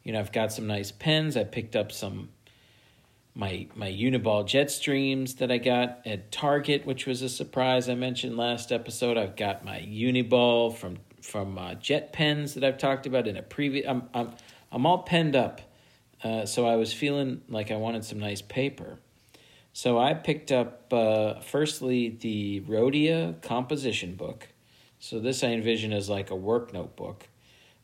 you 0.04 0.12
know, 0.12 0.20
I've 0.20 0.32
got 0.32 0.52
some 0.52 0.66
nice 0.66 0.92
pens. 0.92 1.36
I 1.36 1.44
picked 1.44 1.74
up 1.76 1.90
some 1.92 2.30
my 3.34 3.66
my 3.74 3.90
Uniball 3.90 4.44
Jetstreams 4.44 5.38
that 5.38 5.50
I 5.50 5.58
got 5.58 6.00
at 6.04 6.32
Target, 6.32 6.84
which 6.84 7.06
was 7.06 7.22
a 7.22 7.28
surprise. 7.28 7.88
I 7.88 7.94
mentioned 7.94 8.36
last 8.36 8.72
episode. 8.72 9.16
I've 9.16 9.36
got 9.36 9.64
my 9.64 9.80
Uniball 9.80 10.76
from 10.76 10.98
from 11.22 11.58
uh, 11.58 11.74
Jet 11.74 12.12
Pens 12.12 12.54
that 12.54 12.64
I've 12.64 12.78
talked 12.78 13.06
about 13.06 13.26
in 13.26 13.36
a 13.36 13.42
previous. 13.42 13.86
I'm 13.86 14.08
I'm 14.14 14.32
I'm 14.72 14.86
all 14.86 14.98
penned 14.98 15.36
up, 15.36 15.60
uh, 16.22 16.46
so 16.46 16.66
I 16.66 16.76
was 16.76 16.92
feeling 16.92 17.42
like 17.48 17.70
I 17.70 17.76
wanted 17.76 18.04
some 18.04 18.18
nice 18.18 18.42
paper. 18.42 18.98
So 19.72 19.98
I 19.98 20.14
picked 20.14 20.50
up 20.50 20.92
uh, 20.92 21.40
firstly 21.40 22.08
the 22.08 22.60
Rhodia 22.62 23.40
composition 23.42 24.16
book. 24.16 24.48
So 24.98 25.20
this 25.20 25.42
I 25.42 25.48
envision 25.48 25.92
as 25.92 26.08
like 26.08 26.30
a 26.30 26.36
work 26.36 26.72
notebook. 26.72 27.28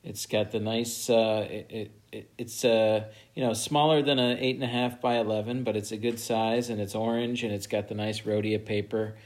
It's 0.05 0.27
got 0.27 0.53
the 0.53 0.61
nice. 0.61 1.11
Uh, 1.11 1.49
it, 1.51 1.67
it, 1.71 1.91
it 2.13 2.31
it's 2.39 2.65
uh 2.65 3.05
you 3.35 3.43
know 3.45 3.53
smaller 3.53 4.03
than 4.03 4.19
a 4.19 4.37
eight 4.39 4.55
and 4.55 4.65
a 4.65 4.69
half 4.69 5.01
by 5.01 5.17
eleven, 5.17 5.65
but 5.65 5.77
it's 5.77 5.91
a 5.91 5.97
good 5.97 6.21
size 6.21 6.71
and 6.71 6.81
it's 6.81 6.95
orange 6.95 7.43
and 7.43 7.53
it's 7.53 7.67
got 7.67 7.89
the 7.89 7.95
nice 7.95 8.21
Rhodia 8.21 8.65
paper, 8.65 9.17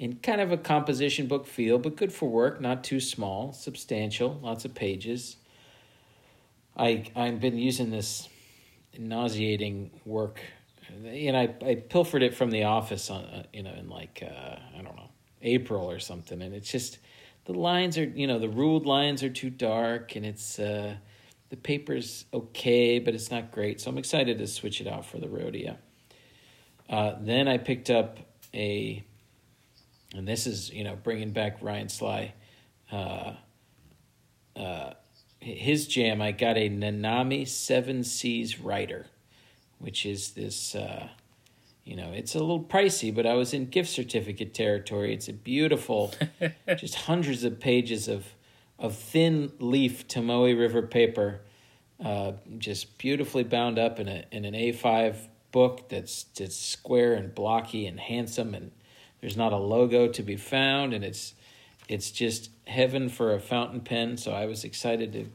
in 0.00 0.16
kind 0.16 0.40
of 0.40 0.50
a 0.50 0.56
composition 0.56 1.26
book 1.26 1.46
feel, 1.46 1.78
but 1.78 1.94
good 1.94 2.10
for 2.10 2.26
work. 2.26 2.58
Not 2.58 2.82
too 2.82 3.00
small, 3.00 3.52
substantial, 3.52 4.40
lots 4.42 4.64
of 4.64 4.74
pages. 4.74 5.36
I 6.74 7.04
I've 7.14 7.38
been 7.38 7.58
using 7.58 7.90
this 7.90 8.26
nauseating 8.98 9.90
work, 10.06 10.40
and 11.04 11.36
I 11.36 11.54
I 11.64 11.74
pilfered 11.74 12.22
it 12.22 12.34
from 12.34 12.50
the 12.50 12.64
office 12.64 13.10
on 13.10 13.24
uh, 13.24 13.42
you 13.52 13.62
know 13.62 13.74
in 13.74 13.90
like 13.90 14.24
uh, 14.26 14.56
I 14.76 14.82
don't 14.82 14.96
know 14.96 15.10
April 15.42 15.88
or 15.88 15.98
something, 15.98 16.40
and 16.40 16.54
it's 16.54 16.72
just 16.72 16.98
the 17.44 17.52
lines 17.52 17.98
are 17.98 18.04
you 18.04 18.26
know 18.26 18.38
the 18.38 18.48
ruled 18.48 18.86
lines 18.86 19.22
are 19.22 19.28
too 19.28 19.50
dark, 19.50 20.16
and 20.16 20.24
it's 20.24 20.58
uh, 20.58 20.94
the 21.50 21.56
paper's 21.56 22.24
okay, 22.32 23.00
but 23.00 23.14
it's 23.14 23.30
not 23.30 23.52
great. 23.52 23.82
So 23.82 23.90
I'm 23.90 23.98
excited 23.98 24.38
to 24.38 24.46
switch 24.46 24.80
it 24.80 24.86
out 24.86 25.04
for 25.04 25.18
the 25.18 25.26
Rhodia. 25.26 25.76
Uh, 26.88 27.16
then 27.20 27.48
I 27.48 27.58
picked 27.58 27.90
up 27.90 28.18
a, 28.52 29.04
and 30.14 30.26
this 30.26 30.46
is 30.46 30.70
you 30.70 30.84
know 30.84 30.96
bringing 31.02 31.30
back 31.30 31.58
Ryan 31.60 31.88
Sly. 31.88 32.34
Uh, 32.90 33.34
uh, 34.56 34.94
his 35.40 35.86
jam, 35.86 36.20
I 36.20 36.32
got 36.32 36.56
a 36.56 36.68
Nanami 36.68 37.48
Seven 37.48 38.04
Seas 38.04 38.60
Writer, 38.60 39.06
which 39.78 40.04
is 40.04 40.32
this, 40.32 40.74
uh, 40.74 41.08
you 41.84 41.96
know, 41.96 42.12
it's 42.12 42.34
a 42.34 42.38
little 42.38 42.62
pricey, 42.62 43.14
but 43.14 43.26
I 43.26 43.34
was 43.34 43.54
in 43.54 43.66
gift 43.66 43.88
certificate 43.88 44.52
territory. 44.52 45.14
It's 45.14 45.28
a 45.28 45.32
beautiful, 45.32 46.12
just 46.76 46.94
hundreds 46.94 47.44
of 47.44 47.58
pages 47.60 48.08
of 48.08 48.26
of 48.78 48.96
thin 48.96 49.52
leaf 49.58 50.08
Tomoe 50.08 50.58
River 50.58 50.80
paper, 50.80 51.42
uh, 52.02 52.32
just 52.56 52.96
beautifully 52.96 53.44
bound 53.44 53.78
up 53.78 54.00
in 54.00 54.08
a 54.08 54.24
in 54.30 54.44
an 54.44 54.54
A5 54.54 55.16
book 55.52 55.88
that's 55.88 56.24
that's 56.36 56.56
square 56.56 57.14
and 57.14 57.34
blocky 57.34 57.86
and 57.86 57.98
handsome, 57.98 58.54
and 58.54 58.72
there's 59.20 59.36
not 59.36 59.52
a 59.52 59.56
logo 59.56 60.08
to 60.08 60.22
be 60.22 60.36
found, 60.36 60.92
and 60.94 61.04
it's 61.04 61.34
it's 61.88 62.10
just 62.10 62.50
heaven 62.66 63.08
for 63.08 63.34
a 63.34 63.40
fountain 63.40 63.80
pen. 63.80 64.16
So 64.16 64.32
I 64.32 64.46
was 64.46 64.64
excited 64.64 65.12
to 65.12 65.26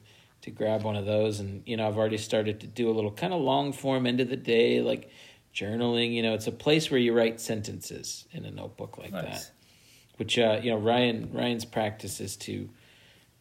to 0.42 0.52
grab 0.52 0.84
one 0.84 0.96
of 0.96 1.06
those, 1.06 1.40
and 1.40 1.64
you 1.66 1.78
know 1.78 1.88
I've 1.88 1.98
already 1.98 2.18
started 2.18 2.60
to 2.62 2.68
do 2.68 2.90
a 2.90 2.94
little 2.94 3.12
kind 3.12 3.34
of 3.34 3.42
long 3.42 3.74
form 3.74 4.06
end 4.06 4.22
of 4.22 4.30
the 4.30 4.38
day 4.38 4.82
like 4.82 5.10
journaling. 5.54 6.14
You 6.14 6.24
know, 6.24 6.34
it's 6.34 6.48
a 6.48 6.52
place 6.52 6.92
where 6.92 7.00
you 7.00 7.14
write 7.14 7.40
sentences 7.42 8.26
in 8.32 8.46
a 8.46 8.52
notebook 8.52 8.98
like 8.98 9.12
Nice. 9.12 9.24
that, 9.46 9.52
which 10.18 10.38
uh, 10.40 10.60
you 10.62 10.72
know 10.72 10.78
Ryan 10.78 11.30
Ryan's 11.34 11.66
practice 11.66 12.20
is 12.20 12.36
to 12.38 12.70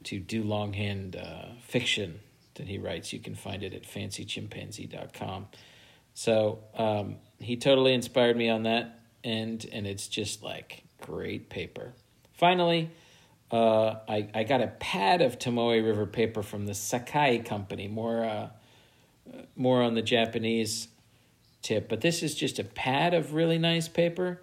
to 0.04 0.18
do 0.18 0.42
longhand 0.42 1.16
uh, 1.16 1.46
fiction 1.66 2.20
that 2.54 2.68
he 2.68 2.78
writes. 2.78 3.12
You 3.12 3.18
can 3.18 3.34
find 3.34 3.62
it 3.62 3.72
at 3.74 3.82
fancychimpanzee.com. 3.84 5.46
So 6.14 6.60
um, 6.76 7.16
he 7.38 7.56
totally 7.56 7.94
inspired 7.94 8.36
me 8.36 8.48
on 8.48 8.62
that, 8.64 9.00
and 9.24 9.66
and 9.72 9.86
it's 9.86 10.06
just 10.06 10.42
like 10.42 10.84
great 11.00 11.48
paper. 11.48 11.92
Finally, 12.34 12.90
uh, 13.50 13.96
I 14.08 14.28
I 14.34 14.44
got 14.44 14.60
a 14.60 14.68
pad 14.68 15.22
of 15.22 15.38
Tomoe 15.38 15.82
River 15.84 16.06
paper 16.06 16.42
from 16.42 16.66
the 16.66 16.74
Sakai 16.74 17.38
company. 17.38 17.88
More 17.88 18.24
uh, 18.24 18.48
more 19.56 19.82
on 19.82 19.94
the 19.94 20.02
Japanese 20.02 20.88
tip, 21.62 21.88
but 21.88 22.02
this 22.02 22.22
is 22.22 22.34
just 22.34 22.58
a 22.58 22.64
pad 22.64 23.14
of 23.14 23.32
really 23.32 23.58
nice 23.58 23.88
paper, 23.88 24.42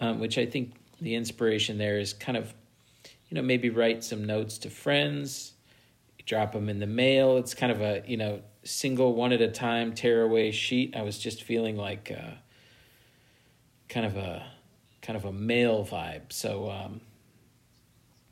um, 0.00 0.18
which 0.18 0.36
I 0.36 0.46
think 0.46 0.74
the 1.00 1.14
inspiration 1.14 1.78
there 1.78 1.98
is 1.98 2.12
kind 2.12 2.36
of, 2.36 2.52
you 3.28 3.36
know, 3.36 3.42
maybe 3.42 3.70
write 3.70 4.02
some 4.02 4.24
notes 4.24 4.58
to 4.58 4.70
friends, 4.70 5.52
drop 6.24 6.52
them 6.52 6.68
in 6.68 6.80
the 6.80 6.86
mail. 6.86 7.36
It's 7.36 7.54
kind 7.54 7.70
of 7.70 7.80
a 7.80 8.02
you 8.06 8.16
know 8.16 8.40
single 8.64 9.14
one 9.14 9.32
at 9.32 9.40
a 9.40 9.48
time 9.48 9.92
tear 9.92 10.22
away 10.22 10.50
sheet. 10.50 10.96
I 10.96 11.02
was 11.02 11.18
just 11.18 11.42
feeling 11.42 11.76
like 11.76 12.10
uh, 12.10 12.32
kind 13.88 14.06
of 14.06 14.16
a 14.16 14.46
kind 15.02 15.16
of 15.16 15.24
a 15.24 15.32
mail 15.32 15.86
vibe. 15.86 16.32
So 16.32 16.70
um, 16.70 17.00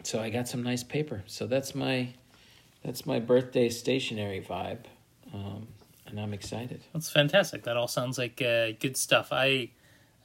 so 0.03 0.21
I 0.21 0.31
got 0.31 0.49
some 0.49 0.63
nice 0.63 0.83
paper. 0.83 1.23
So 1.27 1.47
that's 1.47 1.75
my 1.75 2.09
that's 2.85 3.07
my 3.07 3.19
birthday 3.19 3.69
stationery 3.69 4.45
vibe, 4.47 4.85
um, 5.33 5.69
and 6.07 6.21
I'm 6.21 6.35
excited. 6.35 6.83
That's 6.93 7.11
fantastic. 7.11 7.63
That 7.65 7.77
all 7.77 7.89
sounds 7.89 8.19
like 8.19 8.43
uh, 8.43 8.73
good 8.79 8.97
stuff. 8.97 9.29
I 9.33 9.71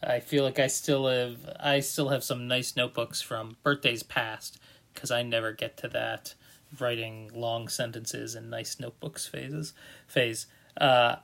I 0.03 0.19
feel 0.19 0.43
like 0.43 0.59
I 0.59 0.67
still 0.67 1.07
have 1.07 1.37
I 1.59 1.79
still 1.79 2.09
have 2.09 2.23
some 2.23 2.47
nice 2.47 2.75
notebooks 2.75 3.21
from 3.21 3.57
birthdays 3.63 4.03
past 4.03 4.59
because 4.93 5.11
I 5.11 5.23
never 5.23 5.53
get 5.53 5.77
to 5.77 5.87
that 5.89 6.35
writing 6.79 7.31
long 7.33 7.67
sentences 7.67 8.35
and 8.35 8.49
nice 8.49 8.79
notebooks 8.79 9.27
phases 9.27 9.73
phase. 10.07 10.47
Uh, 10.79 11.17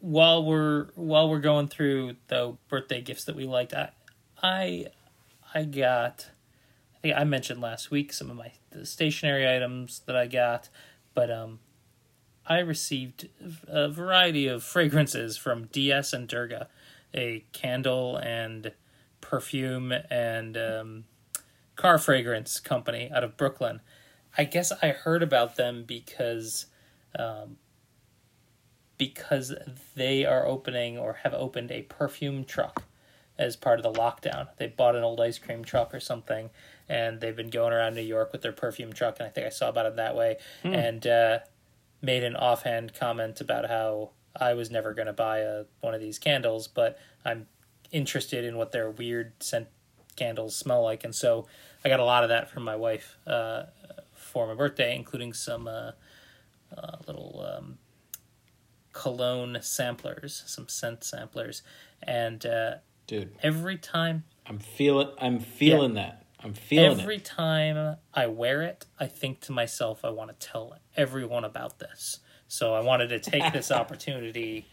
while 0.00 0.44
we're 0.44 0.86
while 0.94 1.28
we're 1.28 1.40
going 1.40 1.68
through 1.68 2.16
the 2.28 2.56
birthday 2.68 3.00
gifts 3.00 3.24
that 3.24 3.36
we 3.36 3.44
liked, 3.44 3.74
I 3.74 3.90
I 4.42 4.86
I 5.54 5.64
got 5.64 6.30
I 6.96 6.98
think 7.00 7.16
I 7.16 7.24
mentioned 7.24 7.60
last 7.60 7.90
week 7.90 8.12
some 8.12 8.30
of 8.30 8.36
my 8.36 8.52
the 8.70 8.86
stationary 8.86 9.48
items 9.48 10.02
that 10.06 10.16
I 10.16 10.26
got, 10.26 10.68
but 11.14 11.30
um 11.30 11.58
I 12.46 12.58
received 12.58 13.28
a 13.66 13.88
variety 13.88 14.46
of 14.46 14.62
fragrances 14.62 15.36
from 15.36 15.66
DS 15.66 16.12
and 16.12 16.28
Durga, 16.28 16.68
a 17.14 17.44
candle 17.52 18.16
and 18.16 18.72
perfume 19.22 19.92
and 20.10 20.56
um, 20.56 21.04
car 21.76 21.96
fragrance 21.98 22.60
company 22.60 23.10
out 23.14 23.24
of 23.24 23.38
Brooklyn. 23.38 23.80
I 24.36 24.44
guess 24.44 24.72
I 24.82 24.88
heard 24.88 25.22
about 25.22 25.56
them 25.56 25.84
because 25.86 26.66
um, 27.18 27.56
because 28.98 29.52
they 29.94 30.24
are 30.24 30.46
opening 30.46 30.96
or 30.98 31.14
have 31.24 31.34
opened 31.34 31.70
a 31.70 31.82
perfume 31.82 32.44
truck 32.44 32.84
as 33.38 33.56
part 33.56 33.78
of 33.78 33.82
the 33.82 34.00
lockdown. 34.00 34.48
They 34.58 34.68
bought 34.68 34.94
an 34.94 35.02
old 35.02 35.20
ice 35.20 35.38
cream 35.38 35.64
truck 35.64 35.92
or 35.92 36.00
something, 36.00 36.50
and 36.88 37.20
they've 37.20 37.34
been 37.34 37.50
going 37.50 37.72
around 37.72 37.94
New 37.94 38.02
York 38.02 38.32
with 38.32 38.42
their 38.42 38.52
perfume 38.52 38.92
truck. 38.92 39.18
And 39.18 39.26
I 39.26 39.30
think 39.30 39.46
I 39.46 39.50
saw 39.50 39.68
about 39.68 39.86
it 39.86 39.96
that 39.96 40.14
way, 40.14 40.36
and 40.74 41.06
uh, 41.06 41.38
made 42.00 42.22
an 42.22 42.36
offhand 42.36 42.94
comment 42.94 43.40
about 43.40 43.68
how 43.68 44.10
I 44.36 44.54
was 44.54 44.70
never 44.70 44.94
going 44.94 45.06
to 45.06 45.12
buy 45.12 45.38
a 45.38 45.64
one 45.80 45.94
of 45.94 46.00
these 46.00 46.18
candles, 46.18 46.68
but 46.68 46.98
I'm 47.24 47.46
interested 47.90 48.44
in 48.44 48.56
what 48.56 48.72
their 48.72 48.90
weird 48.90 49.32
scent 49.42 49.68
candles 50.16 50.54
smell 50.54 50.82
like, 50.82 51.04
and 51.04 51.14
so 51.14 51.46
I 51.84 51.88
got 51.88 52.00
a 52.00 52.04
lot 52.04 52.22
of 52.22 52.28
that 52.28 52.50
from 52.50 52.62
my 52.62 52.76
wife 52.76 53.18
uh, 53.26 53.64
for 54.14 54.46
my 54.46 54.54
birthday, 54.54 54.94
including 54.94 55.32
some 55.32 55.68
uh, 55.68 55.92
uh, 56.76 56.96
little 57.06 57.44
um, 57.56 57.78
cologne 58.94 59.58
samplers, 59.60 60.42
some 60.46 60.68
scent 60.68 61.04
samplers, 61.04 61.62
and 62.02 62.46
uh, 62.46 62.76
Dude, 63.06 63.36
every 63.42 63.76
time 63.76 64.24
I'm 64.46 64.58
feeling 64.58 65.08
I'm 65.18 65.40
feeling 65.40 65.94
that. 65.94 66.24
I'm 66.42 66.54
feeling 66.54 67.00
every 67.00 67.16
it. 67.16 67.24
time 67.24 67.96
I 68.14 68.26
wear 68.28 68.62
it, 68.62 68.86
I 68.98 69.06
think 69.06 69.40
to 69.42 69.52
myself, 69.52 70.04
I 70.04 70.10
want 70.10 70.30
to 70.38 70.46
tell 70.46 70.76
everyone 70.96 71.44
about 71.44 71.78
this. 71.78 72.20
So 72.48 72.74
I 72.74 72.80
wanted 72.80 73.08
to 73.08 73.18
take 73.18 73.52
this 73.52 73.70
opportunity. 73.80 74.66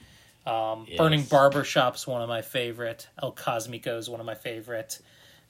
Um, 0.45 0.85
Burning 0.97 1.19
Yes. 1.21 1.29
Barbershop's 1.29 2.05
one 2.07 2.21
of 2.21 2.27
my 2.29 2.41
favorite. 2.41 3.07
El 3.21 3.31
Cosmico 3.31 3.97
is 3.97 4.09
one 4.09 4.19
of 4.19 4.25
my 4.25 4.35
favorite. 4.35 4.99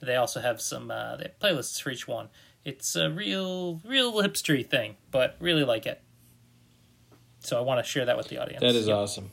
They 0.00 0.16
also 0.16 0.40
have 0.40 0.60
some 0.60 0.90
uh, 0.90 1.16
they 1.16 1.24
have 1.24 1.38
playlists 1.40 1.80
for 1.82 1.90
each 1.90 2.06
one. 2.08 2.28
It's 2.64 2.94
a 2.94 3.10
real, 3.10 3.80
real 3.84 4.12
hipstery 4.14 4.64
thing, 4.68 4.96
but 5.10 5.36
really 5.40 5.64
like 5.64 5.86
it. 5.86 6.00
So 7.42 7.58
I 7.58 7.60
want 7.60 7.84
to 7.84 7.90
share 7.90 8.04
that 8.04 8.16
with 8.16 8.28
the 8.28 8.38
audience. 8.38 8.60
That 8.60 8.74
is 8.74 8.86
Yep. 8.86 8.96
awesome. 8.96 9.30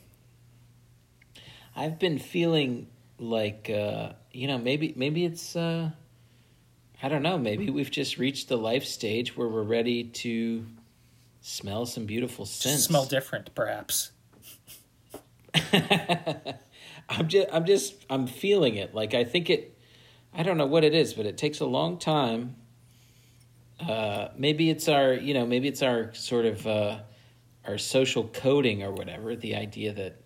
I've 1.76 1.98
been 1.98 2.18
feeling 2.18 2.88
like 3.18 3.70
uh, 3.70 4.10
you 4.32 4.46
know 4.48 4.58
maybe 4.58 4.92
maybe 4.96 5.24
it's 5.24 5.54
uh, 5.56 5.90
I 7.02 7.08
don't 7.08 7.22
know 7.22 7.38
maybe 7.38 7.70
we've 7.70 7.90
just 7.90 8.18
reached 8.18 8.48
the 8.48 8.56
life 8.58 8.84
stage 8.84 9.36
where 9.36 9.48
we're 9.48 9.62
ready 9.62 10.04
to 10.04 10.66
smell 11.40 11.86
some 11.86 12.06
beautiful 12.06 12.44
scents. 12.44 12.84
Smell 12.84 13.06
different, 13.06 13.54
perhaps. 13.54 14.10
I'm 17.08 17.28
just 17.28 17.48
I'm 17.52 17.64
just 17.64 17.94
I'm 18.10 18.26
feeling 18.26 18.76
it. 18.76 18.94
Like 18.94 19.14
I 19.14 19.24
think 19.24 19.50
it 19.50 19.76
I 20.34 20.42
don't 20.42 20.56
know 20.58 20.66
what 20.66 20.84
it 20.84 20.94
is, 20.94 21.14
but 21.14 21.26
it 21.26 21.38
takes 21.38 21.60
a 21.60 21.66
long 21.66 21.98
time. 21.98 22.56
Uh, 23.80 24.28
maybe 24.36 24.70
it's 24.70 24.88
our 24.88 25.14
you 25.14 25.34
know 25.34 25.46
maybe 25.46 25.68
it's 25.68 25.82
our 25.82 26.12
sort 26.14 26.44
of 26.46 26.66
uh, 26.66 26.98
our 27.70 27.78
social 27.78 28.24
coding 28.28 28.82
or 28.82 28.90
whatever. 28.92 29.34
The 29.36 29.54
idea 29.56 29.92
that 29.94 30.20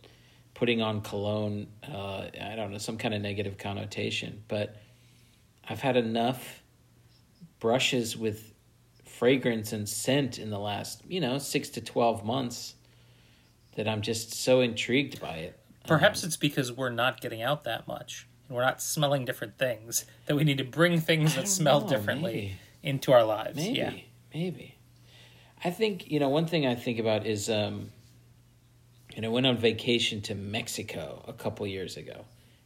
putting 0.54 0.80
on 0.83 1.00
cologne 1.02 1.66
uh, 1.90 2.26
I 2.42 2.54
don't 2.57 2.72
know 2.72 2.78
some 2.78 2.96
kind 2.98 3.14
of 3.14 3.20
negative 3.22 3.59
connotation, 3.59 4.42
but 4.48 4.76
I've 5.68 5.80
had 5.80 5.96
enough 5.96 6.62
brushes 7.61 8.16
with 8.16 8.52
fragrance 9.04 9.72
and 9.72 9.88
scent 9.88 10.38
in 10.38 10.50
the 10.50 10.59
last 10.59 11.02
you 11.09 11.20
know 11.20 11.38
six 11.38 11.68
to 11.70 11.80
twelve 11.80 12.24
months 12.24 12.74
that 13.76 13.88
I'm 13.88 14.02
just 14.02 14.35
so 14.35 14.61
intrigued 14.61 15.20
by 15.20 15.37
it. 15.38 15.59
Perhaps 15.87 16.22
Um, 16.22 16.28
it's 16.28 16.37
because 16.37 16.72
we're 16.72 16.90
not 16.90 17.20
getting 17.20 17.42
out 17.42 17.64
that 17.64 17.87
much. 17.88 18.26
and 18.48 18.57
We're 18.57 18.62
not 18.64 18.80
smelling 18.80 19.24
different 19.24 19.59
things. 19.59 20.04
That 20.26 20.37
we 20.37 20.44
need 20.44 20.59
to 20.59 20.64
bring 20.64 21.00
things 21.00 21.35
that 21.35 21.48
smell 21.48 21.80
know, 21.83 21.88
differently 21.88 22.33
maybe. 22.33 22.52
into 22.85 23.12
our 23.12 23.24
lives. 23.24 23.57
Maybe, 23.57 23.78
Yeah. 23.78 23.92
maybe. 24.33 24.74
I 25.64 25.70
think 25.70 26.11
you 26.11 26.20
know 26.20 26.29
one 26.29 26.46
thing 26.46 26.66
I 26.66 26.74
think 26.74 26.98
about 26.98 27.27
is, 27.27 27.48
um, 27.48 27.90
you 29.14 29.22
know, 29.22 29.29
I 29.29 29.33
went 29.33 29.46
on 29.46 29.57
vacation 29.57 30.20
to 30.22 30.35
Mexico 30.35 31.24
a 31.27 31.33
couple 31.33 31.66
years 31.66 31.96
ago, 31.96 32.24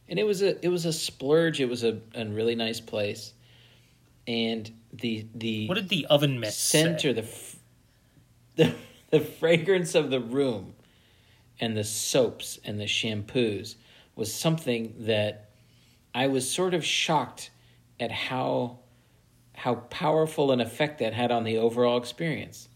and 0.09 0.19
it 0.19 0.25
was 0.25 0.41
a 0.41 0.63
it 0.63 0.69
was 0.69 0.85
a 0.85 0.93
splurge. 0.93 1.61
It 1.61 1.69
was 1.69 1.83
a, 1.83 1.99
a 2.13 2.25
really 2.25 2.55
nice 2.55 2.79
place, 2.81 3.33
and 4.27 4.69
the 4.91 5.27
the 5.33 5.67
What 5.67 5.75
did 5.75 5.89
the 5.89 6.07
oven 6.07 6.39
mitt 6.39 6.53
scent 6.53 7.01
say? 7.01 7.09
or 7.09 7.13
the, 7.13 7.23
f- 7.23 7.55
the 8.55 8.75
the 9.11 9.19
fragrance 9.21 9.95
of 9.95 10.09
the 10.09 10.19
room 10.19 10.73
and 11.59 11.75
the 11.77 11.83
soaps 11.83 12.59
and 12.63 12.79
the 12.79 12.85
shampoos 12.85 13.75
was 14.15 14.33
something 14.33 14.93
that 14.99 15.49
I 16.13 16.27
was 16.27 16.49
sort 16.49 16.73
of 16.73 16.83
shocked 16.83 17.51
at 17.99 18.11
how 18.11 18.79
how 19.55 19.75
powerful 19.75 20.51
an 20.51 20.61
effect 20.61 20.99
that 20.99 21.13
had 21.13 21.31
on 21.31 21.43
the 21.43 21.57
overall 21.57 21.97
experience. 21.97 22.68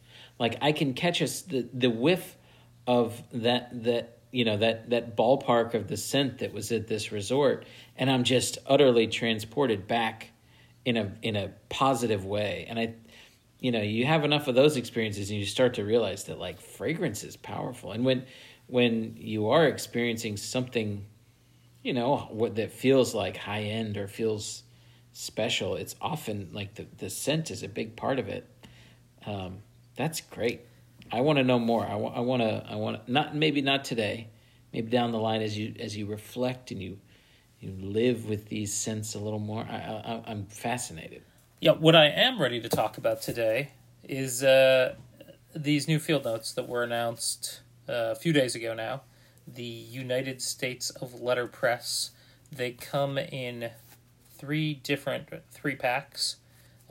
Like 0.43 0.57
I 0.61 0.73
can 0.73 0.93
catch 0.93 1.21
us 1.21 1.41
the 1.43 1.69
the 1.73 1.89
whiff 1.89 2.35
of 2.85 3.23
that 3.31 3.85
that 3.85 4.17
you 4.29 4.43
know 4.43 4.57
that 4.57 4.89
that 4.89 5.15
ballpark 5.15 5.73
of 5.73 5.87
the 5.87 5.95
scent 5.95 6.39
that 6.39 6.51
was 6.51 6.69
at 6.73 6.85
this 6.85 7.13
resort, 7.13 7.65
and 7.95 8.11
I'm 8.11 8.25
just 8.25 8.57
utterly 8.67 9.07
transported 9.07 9.87
back 9.87 10.31
in 10.83 10.97
a 10.97 11.13
in 11.21 11.37
a 11.37 11.53
positive 11.69 12.25
way. 12.25 12.65
And 12.67 12.77
I, 12.77 12.93
you 13.61 13.71
know, 13.71 13.81
you 13.81 14.05
have 14.05 14.25
enough 14.25 14.49
of 14.49 14.55
those 14.55 14.75
experiences, 14.75 15.29
and 15.29 15.39
you 15.39 15.45
start 15.45 15.75
to 15.75 15.85
realize 15.85 16.25
that 16.25 16.39
like 16.39 16.59
fragrance 16.59 17.23
is 17.23 17.37
powerful. 17.37 17.93
And 17.93 18.03
when 18.03 18.25
when 18.67 19.15
you 19.17 19.47
are 19.47 19.65
experiencing 19.65 20.35
something, 20.35 21.05
you 21.83 21.93
know, 21.93 22.17
what 22.31 22.55
that 22.55 22.73
feels 22.73 23.15
like 23.15 23.37
high 23.37 23.63
end 23.63 23.95
or 23.95 24.09
feels 24.09 24.63
special, 25.13 25.77
it's 25.77 25.95
often 26.01 26.49
like 26.51 26.75
the 26.75 26.85
the 26.97 27.09
scent 27.09 27.49
is 27.49 27.63
a 27.63 27.69
big 27.69 27.95
part 27.95 28.19
of 28.19 28.27
it. 28.27 28.45
Um, 29.25 29.59
that's 29.95 30.21
great. 30.21 30.61
I 31.11 31.21
want 31.21 31.37
to 31.37 31.43
know 31.43 31.59
more. 31.59 31.85
I 31.85 31.95
want. 31.95 32.17
I 32.17 32.19
want 32.21 32.41
to. 32.41 32.65
I 32.69 32.75
want 32.75 33.07
not 33.07 33.35
maybe 33.35 33.61
not 33.61 33.85
today. 33.85 34.29
Maybe 34.71 34.89
down 34.89 35.11
the 35.11 35.19
line 35.19 35.41
as 35.41 35.57
you 35.57 35.75
as 35.79 35.95
you 35.95 36.05
reflect 36.07 36.71
and 36.71 36.81
you 36.81 36.99
you 37.59 37.71
live 37.79 38.27
with 38.27 38.49
these 38.49 38.73
scents 38.73 39.13
a 39.15 39.19
little 39.19 39.39
more. 39.39 39.65
I, 39.69 39.75
I 39.75 40.23
I'm 40.31 40.45
fascinated. 40.47 41.23
Yeah, 41.59 41.71
what 41.71 41.95
I 41.95 42.07
am 42.07 42.41
ready 42.41 42.59
to 42.59 42.69
talk 42.69 42.97
about 42.97 43.21
today 43.21 43.71
is 44.03 44.43
uh, 44.43 44.95
these 45.55 45.87
new 45.87 45.99
field 45.99 46.25
notes 46.25 46.51
that 46.53 46.67
were 46.67 46.83
announced 46.83 47.61
uh, 47.87 48.11
a 48.11 48.15
few 48.15 48.33
days 48.33 48.55
ago 48.55 48.73
now. 48.73 49.01
The 49.47 49.63
United 49.63 50.41
States 50.41 50.89
of 50.89 51.21
Letterpress. 51.21 52.11
They 52.51 52.71
come 52.71 53.17
in 53.17 53.71
three 54.37 54.73
different 54.73 55.29
three 55.51 55.75
packs 55.75 56.37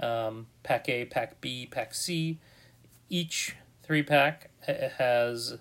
um, 0.03 0.47
pack 0.62 0.88
A, 0.88 1.05
pack 1.05 1.41
B, 1.41 1.67
pack 1.71 1.95
C. 1.95 2.38
Each 3.12 3.57
three 3.83 4.03
pack 4.03 4.48
has 4.96 5.59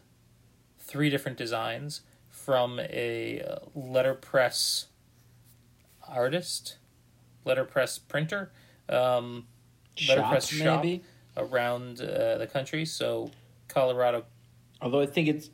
three 0.80 1.10
different 1.10 1.38
designs 1.38 2.00
from 2.30 2.80
a 2.80 3.42
uh, 3.42 3.56
letterpress 3.76 4.88
artist, 6.08 6.78
letterpress 7.44 8.00
printer. 8.00 8.54
Um, 8.88 9.48
letterpress 10.08 10.48
Shop, 10.48 10.64
shop 10.64 10.84
maybe. 10.86 11.04
around 11.36 12.00
uh, 12.00 12.38
the 12.38 12.48
country. 12.48 12.86
So 12.86 13.32
Colorado, 13.68 14.24
Although 14.82 15.02
I 15.02 15.06
think 15.06 15.28
it's 15.28 15.50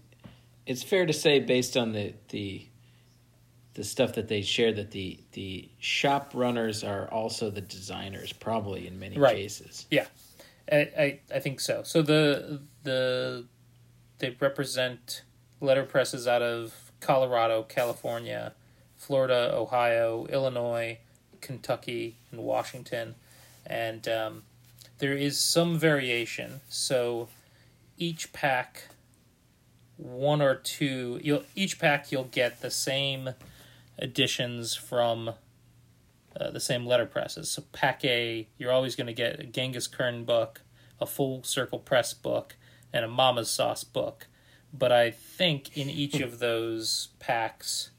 it's 0.67 0.83
fair 0.83 1.07
to 1.07 1.13
say 1.13 1.39
based 1.39 1.75
on 1.75 1.93
the 1.93 2.13
the 2.29 2.67
the 3.73 3.83
stuff 3.83 4.13
that 4.13 4.27
they 4.27 4.43
share 4.43 4.71
that 4.71 4.91
the 4.91 5.19
the 5.31 5.67
shop 5.79 6.33
runners 6.35 6.83
are 6.83 7.09
also 7.11 7.49
the 7.49 7.61
designers 7.61 8.33
probably 8.33 8.85
in 8.85 8.99
many 8.99 9.15
cases. 9.15 9.23
Right. 9.23 9.33
cases. 9.35 9.85
I, 10.71 10.75
I 10.75 11.19
I 11.35 11.39
think 11.39 11.59
so. 11.59 11.83
So 11.83 12.01
the 12.01 12.61
the 12.83 13.45
they 14.19 14.35
represent 14.39 15.23
letterpresses 15.61 16.27
out 16.27 16.41
of 16.41 16.91
Colorado, 16.99 17.63
California, 17.63 18.53
Florida, 18.95 19.51
Ohio, 19.53 20.25
Illinois, 20.27 20.97
Kentucky, 21.41 22.15
and 22.31 22.41
Washington, 22.41 23.15
and 23.65 24.07
um, 24.07 24.43
there 24.99 25.13
is 25.13 25.39
some 25.39 25.77
variation. 25.77 26.61
So 26.69 27.29
each 27.97 28.33
pack, 28.33 28.89
one 29.97 30.41
or 30.41 30.55
two, 30.55 31.19
you'll 31.23 31.43
each 31.55 31.79
pack 31.79 32.11
you'll 32.11 32.25
get 32.25 32.61
the 32.61 32.71
same 32.71 33.29
editions 33.99 34.75
from 34.75 35.31
uh, 36.39 36.51
the 36.51 36.59
same 36.59 36.85
letterpresses. 36.85 37.45
So 37.45 37.63
pack 37.71 38.03
A, 38.05 38.47
you're 38.57 38.71
always 38.71 38.95
going 38.95 39.07
to 39.07 39.13
get 39.13 39.39
a 39.39 39.43
Genghis 39.43 39.87
Kern 39.87 40.23
book, 40.23 40.61
a 40.99 41.05
full 41.05 41.43
circle 41.43 41.79
press 41.79 42.13
book, 42.13 42.55
and 42.93 43.03
a 43.03 43.07
Mama's 43.07 43.49
Sauce 43.49 43.83
book. 43.83 44.27
But 44.73 44.91
I 44.91 45.11
think 45.11 45.75
in 45.77 45.89
each 45.89 46.19
of 46.19 46.39
those 46.39 47.09
packs, 47.19 47.91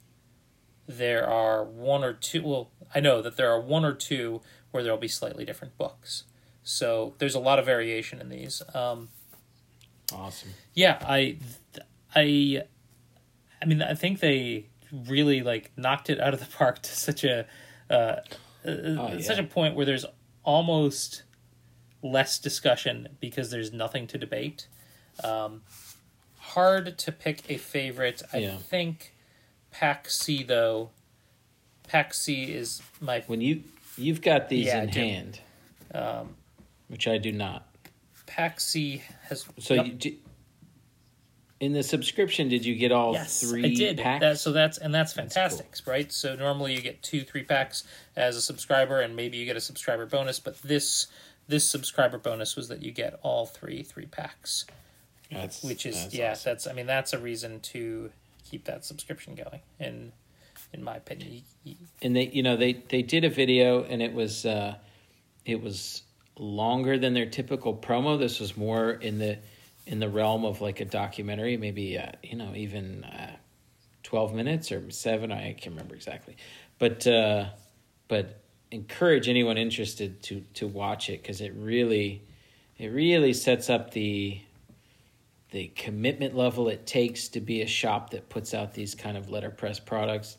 there 0.86 1.28
are 1.28 1.64
one 1.64 2.04
or 2.04 2.12
two. 2.12 2.42
Well, 2.42 2.70
I 2.94 3.00
know 3.00 3.22
that 3.22 3.36
there 3.36 3.50
are 3.50 3.60
one 3.60 3.84
or 3.84 3.94
two 3.94 4.40
where 4.70 4.82
there'll 4.82 4.98
be 4.98 5.08
slightly 5.08 5.44
different 5.44 5.76
books. 5.78 6.24
So 6.62 7.14
there's 7.18 7.34
a 7.34 7.40
lot 7.40 7.58
of 7.58 7.64
variation 7.64 8.20
in 8.20 8.28
these. 8.28 8.62
Um, 8.74 9.08
Awesome. 10.12 10.50
yeah, 10.74 10.98
I, 11.02 11.36
I, 12.14 12.62
I 13.60 13.64
mean, 13.66 13.82
I 13.82 13.94
think 13.94 14.20
they 14.20 14.66
really 14.92 15.42
like 15.42 15.70
knocked 15.76 16.08
it 16.10 16.20
out 16.20 16.34
of 16.34 16.40
the 16.40 16.46
park 16.56 16.80
to 16.82 16.90
such 16.90 17.24
a, 17.24 17.46
uh, 17.90 17.94
uh, 17.94 18.20
yeah. 18.66 19.20
such 19.20 19.38
a 19.38 19.44
point 19.44 19.74
where 19.74 19.86
there's 19.86 20.04
almost 20.44 21.22
less 22.02 22.38
discussion 22.38 23.08
because 23.20 23.50
there's 23.50 23.72
nothing 23.72 24.06
to 24.08 24.18
debate. 24.18 24.66
Um, 25.24 25.62
hard 26.38 26.98
to 26.98 27.12
pick 27.12 27.42
a 27.50 27.56
favorite. 27.56 28.22
I 28.32 28.38
Yeah. 28.38 28.56
think 28.58 29.14
Pack 29.70 30.08
C 30.10 30.42
though. 30.42 30.90
Pack 31.88 32.14
C 32.14 32.44
is 32.52 32.82
my 33.00 33.20
When 33.26 33.40
you 33.40 33.62
you've 33.96 34.20
got 34.22 34.48
these 34.48 34.66
Yeah, 34.66 34.82
in 34.82 34.88
hand, 34.90 35.40
um, 35.94 36.36
which 36.88 37.08
I 37.08 37.18
do 37.18 37.32
not. 37.32 37.66
Pack 38.26 38.60
C 38.60 39.02
has. 39.28 39.46
So 39.58 39.74
Yep. 39.74 40.04
you, 40.04 40.16
in 41.60 41.72
the 41.72 41.82
subscription, 41.82 42.48
did 42.48 42.64
you 42.64 42.74
get 42.76 42.92
all 42.92 43.12
yes, 43.12 43.40
three 43.40 43.64
I 43.64 43.74
did. 43.74 43.98
packs? 43.98 44.20
That, 44.20 44.38
so 44.38 44.52
that's 44.52 44.78
and 44.78 44.94
that's 44.94 45.12
That's 45.12 45.34
fantastic, 45.34 45.86
right? 45.86 46.10
So 46.12 46.36
normally 46.36 46.74
you 46.74 46.80
get 46.80 47.02
two, 47.02 47.22
three 47.22 47.42
packs 47.42 47.84
as 48.16 48.36
a 48.36 48.40
subscriber, 48.42 49.00
and 49.00 49.16
maybe 49.16 49.38
you 49.38 49.44
get 49.44 49.56
a 49.56 49.60
subscriber 49.60 50.06
bonus. 50.06 50.38
But 50.38 50.60
this 50.62 51.08
this 51.48 51.64
subscriber 51.64 52.18
bonus 52.18 52.54
was 52.56 52.68
that 52.68 52.82
you 52.82 52.92
get 52.92 53.18
all 53.22 53.46
three 53.46 53.82
three 53.82 54.06
packs, 54.06 54.66
That's, 55.32 55.62
which 55.64 55.84
is 55.86 55.96
that's 56.02 56.14
yeah, 56.14 56.30
awesome. 56.32 56.50
that's 56.50 56.66
I 56.66 56.72
mean 56.74 56.86
that's 56.86 57.12
a 57.12 57.18
reason 57.18 57.60
to 57.60 58.10
keep 58.48 58.64
that 58.66 58.84
subscription 58.84 59.34
going. 59.34 59.60
In 59.80 60.12
in 60.72 60.84
my 60.84 60.96
opinion, 60.96 61.32
You- 61.32 61.42
you- 61.64 61.76
and 62.02 62.14
they 62.14 62.28
you 62.28 62.42
know 62.42 62.56
they 62.56 62.74
they 62.74 63.02
did 63.02 63.24
a 63.24 63.30
video 63.30 63.82
and 63.84 64.00
it 64.02 64.12
was 64.12 64.46
uh 64.46 64.76
it 65.44 65.60
was 65.62 66.02
longer 66.36 66.98
than 66.98 67.14
their 67.14 67.26
typical 67.26 67.74
promo 67.74 68.16
this 68.16 68.38
was 68.38 68.56
more 68.56 68.92
in 68.92 69.18
the 69.18 69.38
in 69.88 69.98
the 69.98 70.08
realm 70.08 70.44
of 70.44 70.60
like 70.60 70.80
a 70.80 70.84
documentary 70.84 71.56
maybe 71.56 71.98
uh, 71.98 72.12
you 72.22 72.36
know 72.36 72.52
even 72.54 73.04
uh, 73.04 73.36
12 74.04 74.34
minutes 74.34 74.70
or 74.70 74.90
7 74.90 75.32
I 75.32 75.52
can't 75.52 75.74
remember 75.74 75.94
exactly 75.94 76.36
but 76.78 77.06
uh 77.06 77.46
but 78.06 78.40
encourage 78.70 79.28
anyone 79.28 79.58
interested 79.58 80.22
to 80.22 80.42
to 80.54 80.66
watch 80.66 81.10
it 81.10 81.22
because 81.22 81.40
it 81.40 81.52
really 81.56 82.22
it 82.78 82.88
really 82.88 83.32
sets 83.32 83.68
up 83.68 83.92
the 83.92 84.40
the 85.50 85.68
commitment 85.68 86.36
level 86.36 86.68
it 86.68 86.86
takes 86.86 87.28
to 87.28 87.40
be 87.40 87.62
a 87.62 87.66
shop 87.66 88.10
that 88.10 88.28
puts 88.28 88.52
out 88.52 88.74
these 88.74 88.94
kind 88.94 89.16
of 89.16 89.30
letterpress 89.30 89.80
products. 89.80 90.36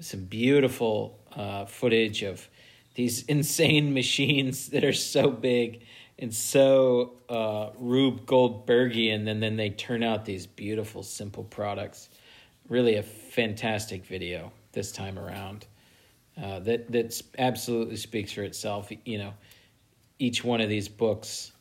Some 0.00 0.24
beautiful 0.24 1.18
uh, 1.36 1.66
footage 1.66 2.22
of 2.22 2.48
these 2.94 3.22
insane 3.28 3.94
machines 3.94 4.68
that 4.70 4.84
are 4.84 4.92
so 4.92 5.30
big 5.30 5.82
and 6.20 6.34
so 6.34 7.14
uh, 7.30 7.70
Rube 7.78 8.26
Goldbergian, 8.26 9.26
and 9.28 9.42
then 9.42 9.56
they 9.56 9.70
turn 9.70 10.02
out 10.02 10.26
these 10.26 10.46
beautiful, 10.46 11.02
simple 11.02 11.44
products. 11.44 12.10
Really, 12.68 12.96
a 12.96 13.02
fantastic 13.02 14.04
video 14.04 14.52
this 14.72 14.92
time 14.92 15.18
around. 15.18 15.66
Uh, 16.40 16.60
that 16.60 16.92
that 16.92 17.20
absolutely 17.38 17.96
speaks 17.96 18.32
for 18.32 18.42
itself. 18.42 18.92
You 19.04 19.18
know, 19.18 19.34
each 20.18 20.44
one 20.44 20.60
of 20.60 20.68
these 20.68 20.88
books, 20.88 21.52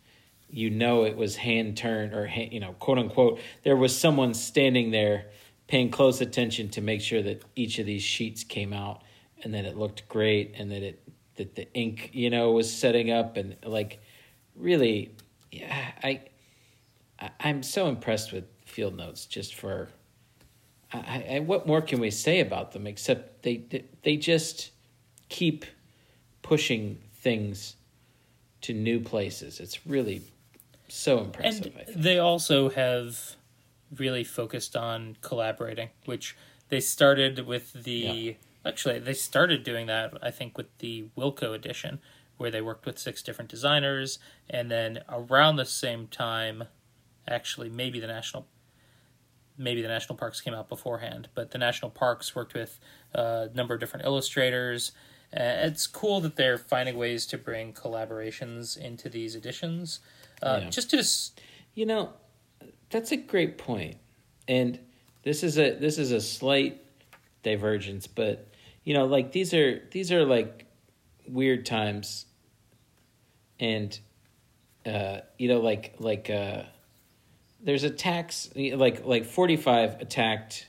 you 0.49 0.69
know, 0.69 1.05
it 1.05 1.15
was 1.15 1.37
hand 1.37 1.77
turned 1.77 2.13
or 2.13 2.27
hand, 2.27 2.51
you 2.51 2.59
know, 2.59 2.73
quote 2.73 2.99
unquote. 2.99 3.39
There 3.63 3.77
was 3.77 3.97
someone 3.97 4.33
standing 4.33 4.91
there 4.91 5.27
paying 5.67 5.89
close 5.89 6.19
attention 6.19 6.67
to 6.69 6.81
make 6.81 6.99
sure 6.99 7.21
that 7.21 7.43
each 7.55 7.79
of 7.79 7.85
these 7.85 8.03
sheets 8.03 8.43
came 8.43 8.73
out 8.73 9.03
and 9.43 9.53
that 9.53 9.63
it 9.63 9.77
looked 9.77 10.07
great 10.09 10.55
and 10.57 10.69
that 10.71 10.83
it 10.83 11.01
that 11.35 11.55
the 11.55 11.71
ink 11.73 12.09
you 12.11 12.29
know 12.29 12.51
was 12.51 12.71
setting 12.71 13.09
up 13.09 13.37
and 13.37 13.55
like 13.63 14.01
really 14.59 15.11
yeah 15.51 15.91
I, 16.03 16.21
i'm 17.39 17.63
so 17.63 17.87
impressed 17.87 18.31
with 18.31 18.45
field 18.65 18.95
notes 18.95 19.25
just 19.25 19.55
for 19.55 19.89
I, 20.91 21.25
I 21.35 21.39
what 21.39 21.67
more 21.67 21.81
can 21.81 21.99
we 21.99 22.11
say 22.11 22.39
about 22.39 22.71
them 22.71 22.87
except 22.87 23.43
they 23.43 23.63
they 24.03 24.17
just 24.17 24.71
keep 25.29 25.65
pushing 26.41 26.97
things 27.13 27.75
to 28.61 28.73
new 28.73 28.99
places. 28.99 29.59
It's 29.59 29.85
really 29.85 30.23
so 30.87 31.19
impressive 31.19 31.71
and 31.87 32.03
they 32.03 32.17
also 32.17 32.69
have 32.69 33.35
really 33.95 34.23
focused 34.23 34.75
on 34.75 35.15
collaborating 35.21 35.89
which 36.05 36.35
they 36.69 36.79
started 36.79 37.45
with 37.45 37.71
the 37.73 37.91
yeah. 37.91 38.33
actually 38.65 38.97
they 38.97 39.13
started 39.13 39.63
doing 39.63 39.85
that 39.85 40.11
i 40.23 40.31
think 40.31 40.57
with 40.57 40.65
the 40.79 41.05
wilco 41.15 41.53
edition 41.53 41.99
where 42.39 42.49
they 42.49 42.61
worked 42.61 42.85
with 42.85 42.97
six 42.97 43.21
different 43.21 43.51
designers, 43.51 44.17
and 44.49 44.71
then 44.71 45.01
around 45.09 45.57
the 45.57 45.65
same 45.65 46.07
time, 46.07 46.63
actually 47.27 47.69
maybe 47.69 47.99
the 47.99 48.07
national 48.07 48.47
maybe 49.57 49.81
the 49.81 49.89
national 49.89 50.15
parks 50.15 50.39
came 50.39 50.53
out 50.53 50.69
beforehand, 50.69 51.27
but 51.35 51.51
the 51.51 51.57
national 51.57 51.91
parks 51.91 52.33
worked 52.33 52.53
with 52.53 52.79
a 53.13 53.49
number 53.53 53.73
of 53.73 53.79
different 53.81 54.05
illustrators. 54.05 54.93
Uh, 55.35 55.67
it's 55.67 55.85
cool 55.85 56.21
that 56.21 56.37
they're 56.37 56.57
finding 56.57 56.97
ways 56.97 57.25
to 57.25 57.37
bring 57.37 57.73
collaborations 57.73 58.77
into 58.77 59.09
these 59.09 59.35
editions. 59.35 59.99
Uh, 60.41 60.61
yeah. 60.63 60.69
Just 60.69 60.91
to, 60.91 61.03
you 61.73 61.85
know, 61.85 62.13
that's 62.89 63.11
a 63.11 63.17
great 63.17 63.57
point, 63.57 63.97
and 64.47 64.79
this 65.23 65.43
is 65.43 65.59
a 65.59 65.75
this 65.75 65.97
is 65.97 66.13
a 66.13 66.21
slight 66.21 66.81
divergence, 67.43 68.07
but 68.07 68.47
you 68.85 68.93
know, 68.93 69.05
like 69.05 69.33
these 69.33 69.53
are 69.53 69.81
these 69.91 70.09
are 70.09 70.23
like 70.23 70.65
weird 71.27 71.65
times 71.65 72.25
and 73.59 73.99
uh, 74.85 75.19
you 75.37 75.47
know, 75.47 75.59
like 75.59 75.95
like 75.99 76.29
uh, 76.29 76.63
there's 77.61 77.83
a 77.83 77.89
tax 77.89 78.49
like 78.55 79.05
like 79.05 79.25
forty 79.25 79.57
five 79.57 79.99
attacked. 79.99 80.67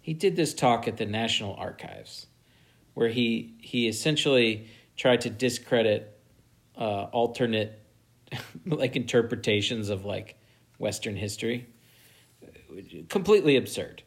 He 0.00 0.14
did 0.14 0.36
this 0.36 0.54
talk 0.54 0.86
at 0.86 0.96
the 0.96 1.06
National 1.06 1.54
Archives, 1.54 2.26
where 2.94 3.08
he 3.08 3.54
he 3.60 3.88
essentially 3.88 4.68
tried 4.96 5.22
to 5.22 5.30
discredit 5.30 6.18
uh, 6.76 7.04
alternate 7.12 7.78
like 8.66 8.96
interpretations 8.96 9.88
of 9.88 10.04
like 10.04 10.38
Western 10.78 11.16
history. 11.16 11.66
Completely 13.08 13.56
absurd. 13.56 14.02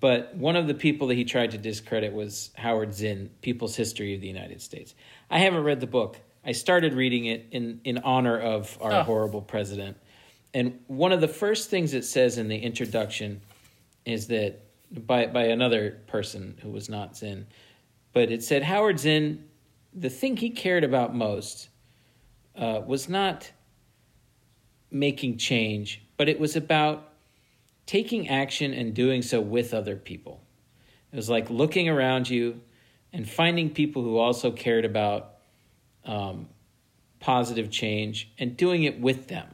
But 0.00 0.36
one 0.36 0.56
of 0.56 0.68
the 0.68 0.74
people 0.74 1.08
that 1.08 1.14
he 1.14 1.24
tried 1.24 1.52
to 1.52 1.58
discredit 1.58 2.12
was 2.12 2.50
Howard 2.54 2.94
Zinn, 2.94 3.30
People's 3.40 3.74
History 3.74 4.14
of 4.14 4.20
the 4.20 4.28
United 4.28 4.62
States. 4.62 4.94
I 5.28 5.38
haven't 5.38 5.64
read 5.64 5.80
the 5.80 5.86
book. 5.88 6.18
I 6.44 6.52
started 6.52 6.94
reading 6.94 7.26
it 7.26 7.46
in 7.52 7.80
in 7.84 7.98
honor 7.98 8.38
of 8.38 8.76
our 8.80 8.92
oh. 8.92 9.02
horrible 9.02 9.42
president. 9.42 9.96
And 10.54 10.80
one 10.86 11.12
of 11.12 11.20
the 11.20 11.28
first 11.28 11.70
things 11.70 11.94
it 11.94 12.04
says 12.04 12.36
in 12.36 12.48
the 12.48 12.58
introduction 12.58 13.40
is 14.04 14.26
that 14.28 14.60
by 14.90 15.26
by 15.26 15.44
another 15.44 16.00
person 16.06 16.58
who 16.62 16.70
was 16.70 16.88
not 16.88 17.16
Zinn, 17.16 17.46
but 18.12 18.30
it 18.30 18.42
said 18.42 18.62
Howard 18.62 18.98
Zinn, 18.98 19.44
the 19.94 20.10
thing 20.10 20.36
he 20.36 20.50
cared 20.50 20.84
about 20.84 21.14
most 21.14 21.68
uh, 22.56 22.80
was 22.86 23.08
not 23.08 23.50
making 24.90 25.38
change, 25.38 26.02
but 26.16 26.28
it 26.28 26.38
was 26.38 26.56
about 26.56 27.12
taking 27.86 28.28
action 28.28 28.74
and 28.74 28.94
doing 28.94 29.22
so 29.22 29.40
with 29.40 29.72
other 29.72 29.96
people. 29.96 30.42
It 31.12 31.16
was 31.16 31.30
like 31.30 31.50
looking 31.50 31.88
around 31.88 32.28
you 32.28 32.60
and 33.12 33.28
finding 33.28 33.70
people 33.70 34.02
who 34.02 34.16
also 34.18 34.50
cared 34.50 34.84
about 34.84 35.31
um, 36.04 36.48
positive 37.20 37.70
change 37.70 38.32
and 38.38 38.56
doing 38.56 38.82
it 38.82 39.00
with 39.00 39.28
them. 39.28 39.46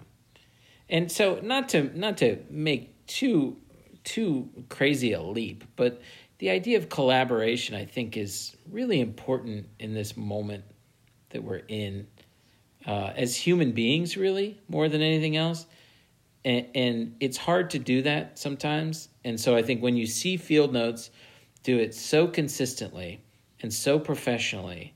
And 0.88 1.12
so, 1.12 1.38
not 1.42 1.68
to 1.70 1.96
not 1.98 2.16
to 2.18 2.38
make 2.50 3.06
too 3.06 3.58
too 4.04 4.48
crazy 4.70 5.12
a 5.12 5.20
leap, 5.20 5.64
but 5.76 6.00
the 6.38 6.50
idea 6.50 6.78
of 6.78 6.88
collaboration, 6.88 7.74
I 7.74 7.84
think, 7.84 8.16
is 8.16 8.56
really 8.70 9.00
important 9.00 9.66
in 9.78 9.92
this 9.92 10.16
moment 10.16 10.64
that 11.30 11.42
we're 11.42 11.62
in 11.68 12.06
uh, 12.86 13.12
as 13.16 13.36
human 13.36 13.72
beings, 13.72 14.16
really 14.16 14.58
more 14.68 14.88
than 14.88 15.02
anything 15.02 15.36
else. 15.36 15.66
And, 16.44 16.66
and 16.74 17.16
it's 17.20 17.36
hard 17.36 17.70
to 17.70 17.78
do 17.78 18.02
that 18.02 18.38
sometimes. 18.38 19.08
And 19.24 19.38
so, 19.38 19.54
I 19.54 19.62
think 19.62 19.82
when 19.82 19.96
you 19.96 20.06
see 20.06 20.38
field 20.38 20.72
notes 20.72 21.10
do 21.64 21.78
it 21.78 21.94
so 21.94 22.26
consistently 22.26 23.20
and 23.60 23.74
so 23.74 23.98
professionally 23.98 24.94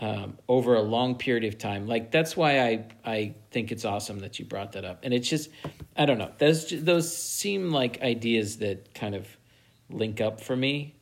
um, 0.00 0.38
over 0.48 0.74
a 0.74 0.82
long 0.82 1.16
period 1.16 1.44
of 1.44 1.58
time. 1.58 1.86
Like 1.86 2.10
that's 2.10 2.36
why 2.36 2.60
I 2.60 2.86
I 3.04 3.34
think 3.50 3.72
it's 3.72 3.84
awesome 3.84 4.20
that 4.20 4.38
you 4.38 4.44
brought 4.44 4.72
that 4.72 4.84
up. 4.84 5.00
And 5.02 5.12
it's 5.12 5.28
just 5.28 5.50
I 5.96 6.06
don't 6.06 6.18
know 6.18 6.32
those 6.38 6.68
those 6.70 7.16
seem 7.16 7.70
like 7.70 8.00
ideas 8.02 8.58
that 8.58 8.94
kind 8.94 9.14
of 9.14 9.26
link 9.90 10.20
up 10.20 10.40
for 10.40 10.56
me. 10.56 10.94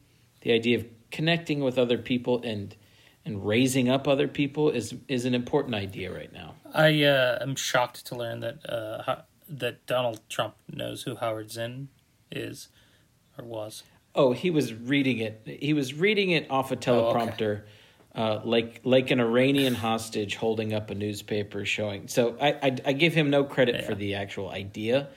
The 0.42 0.52
idea 0.52 0.78
of 0.78 0.86
connecting 1.10 1.60
with 1.60 1.78
other 1.78 1.98
people 1.98 2.42
and 2.42 2.74
and 3.24 3.44
raising 3.44 3.88
up 3.88 4.08
other 4.08 4.28
people 4.28 4.70
is 4.70 4.94
is 5.08 5.24
an 5.24 5.34
important 5.34 5.74
idea 5.74 6.12
right 6.12 6.32
now. 6.32 6.54
I 6.72 7.02
uh, 7.02 7.38
am 7.40 7.54
shocked 7.56 8.06
to 8.06 8.16
learn 8.16 8.40
that 8.40 8.68
uh, 8.68 9.22
that 9.48 9.86
Donald 9.86 10.20
Trump 10.28 10.54
knows 10.72 11.02
who 11.02 11.16
Howard 11.16 11.50
Zinn 11.50 11.88
is 12.30 12.68
or 13.36 13.44
was. 13.44 13.82
Oh, 14.14 14.32
he 14.32 14.48
was 14.48 14.72
reading 14.72 15.18
it. 15.18 15.42
He 15.60 15.74
was 15.74 15.92
reading 15.92 16.30
it 16.30 16.50
off 16.50 16.72
a 16.72 16.76
teleprompter. 16.76 17.42
Oh, 17.42 17.52
okay 17.52 17.62
uh, 18.16 18.40
like 18.44 18.80
like 18.82 19.12
an 19.12 19.20
Iranian 19.20 19.74
hostage 19.74 20.34
holding 20.34 20.72
up 20.72 20.90
a 20.90 20.94
newspaper 20.94 21.64
showing. 21.64 22.08
So 22.08 22.36
I 22.40 22.48
I, 22.62 22.76
I 22.86 22.92
give 22.92 23.14
him 23.14 23.30
no 23.30 23.44
credit 23.44 23.76
yeah. 23.76 23.86
for 23.86 23.94
the 23.94 24.14
actual 24.14 24.48
idea, 24.48 25.08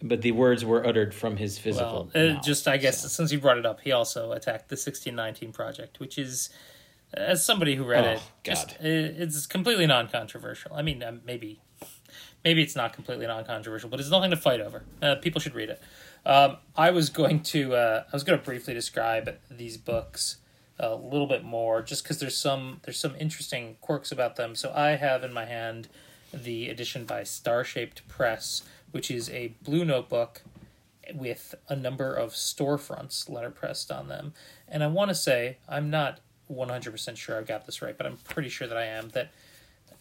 but 0.00 0.22
the 0.22 0.32
words 0.32 0.64
were 0.64 0.86
uttered 0.86 1.12
from 1.12 1.36
his 1.36 1.58
physical. 1.58 2.08
Well, 2.14 2.30
uh, 2.30 2.34
mouth, 2.34 2.44
just 2.44 2.66
I 2.66 2.78
guess 2.78 3.02
so. 3.02 3.08
since 3.08 3.32
you 3.32 3.40
brought 3.40 3.58
it 3.58 3.66
up, 3.66 3.80
he 3.82 3.92
also 3.92 4.32
attacked 4.32 4.70
the 4.70 4.76
sixteen 4.76 5.14
nineteen 5.14 5.52
project, 5.52 6.00
which 6.00 6.16
is. 6.16 6.50
As 7.14 7.46
somebody 7.46 7.76
who 7.76 7.84
read 7.84 8.04
oh, 8.04 8.10
it, 8.10 8.22
just, 8.42 8.72
uh, 8.72 8.78
it's 8.82 9.46
completely 9.46 9.86
non-controversial. 9.86 10.74
I 10.74 10.82
mean, 10.82 11.02
maybe, 11.24 11.60
maybe 12.44 12.62
it's 12.62 12.74
not 12.74 12.92
completely 12.92 13.28
non-controversial, 13.28 13.88
but 13.88 14.00
it's 14.00 14.10
nothing 14.10 14.32
to 14.32 14.36
fight 14.36 14.60
over. 14.60 14.82
Uh, 15.00 15.14
people 15.14 15.40
should 15.40 15.54
read 15.54 15.70
it. 15.70 15.80
Um, 16.26 16.56
I 16.76 16.90
was 16.90 17.08
going 17.08 17.44
to, 17.44 17.76
uh, 17.76 18.02
I 18.12 18.12
was 18.12 18.24
going 18.24 18.36
to 18.36 18.44
briefly 18.44 18.74
describe 18.74 19.38
these 19.48 19.76
books 19.76 20.38
a 20.78 20.94
little 20.94 21.26
bit 21.26 21.44
more, 21.44 21.82
just 21.82 22.02
because 22.02 22.18
there's 22.18 22.36
some 22.36 22.80
there's 22.84 22.98
some 22.98 23.14
interesting 23.18 23.76
quirks 23.80 24.12
about 24.12 24.36
them. 24.36 24.54
So 24.54 24.72
I 24.74 24.90
have 24.90 25.24
in 25.24 25.32
my 25.32 25.44
hand 25.44 25.88
the 26.32 26.68
edition 26.68 27.04
by 27.04 27.24
Star 27.24 27.64
Shaped 27.64 28.06
Press, 28.08 28.62
which 28.90 29.10
is 29.10 29.30
a 29.30 29.54
blue 29.62 29.84
notebook 29.84 30.42
with 31.14 31.54
a 31.68 31.76
number 31.76 32.12
of 32.12 32.32
storefronts 32.32 33.30
letterpressed 33.30 33.96
on 33.96 34.08
them. 34.08 34.34
And 34.68 34.82
I 34.82 34.88
want 34.88 35.10
to 35.10 35.14
say 35.14 35.58
I'm 35.68 35.88
not 35.88 36.20
100% 36.50 37.16
sure 37.16 37.38
I 37.38 37.42
got 37.42 37.66
this 37.66 37.80
right, 37.82 37.96
but 37.96 38.06
I'm 38.06 38.18
pretty 38.18 38.48
sure 38.48 38.68
that 38.68 38.76
I 38.76 38.84
am 38.84 39.10
that 39.10 39.30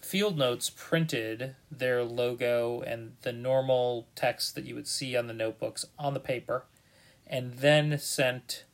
Field 0.01 0.37
Notes 0.37 0.69
printed 0.69 1.55
their 1.71 2.03
logo 2.03 2.81
and 2.81 3.13
the 3.21 3.33
normal 3.33 4.07
text 4.15 4.55
that 4.55 4.65
you 4.65 4.75
would 4.75 4.87
see 4.87 5.15
on 5.15 5.27
the 5.27 5.33
notebooks 5.33 5.85
on 5.97 6.13
the 6.13 6.19
paper 6.19 6.65
and 7.25 7.55
then 7.55 7.97
sent 7.97 8.65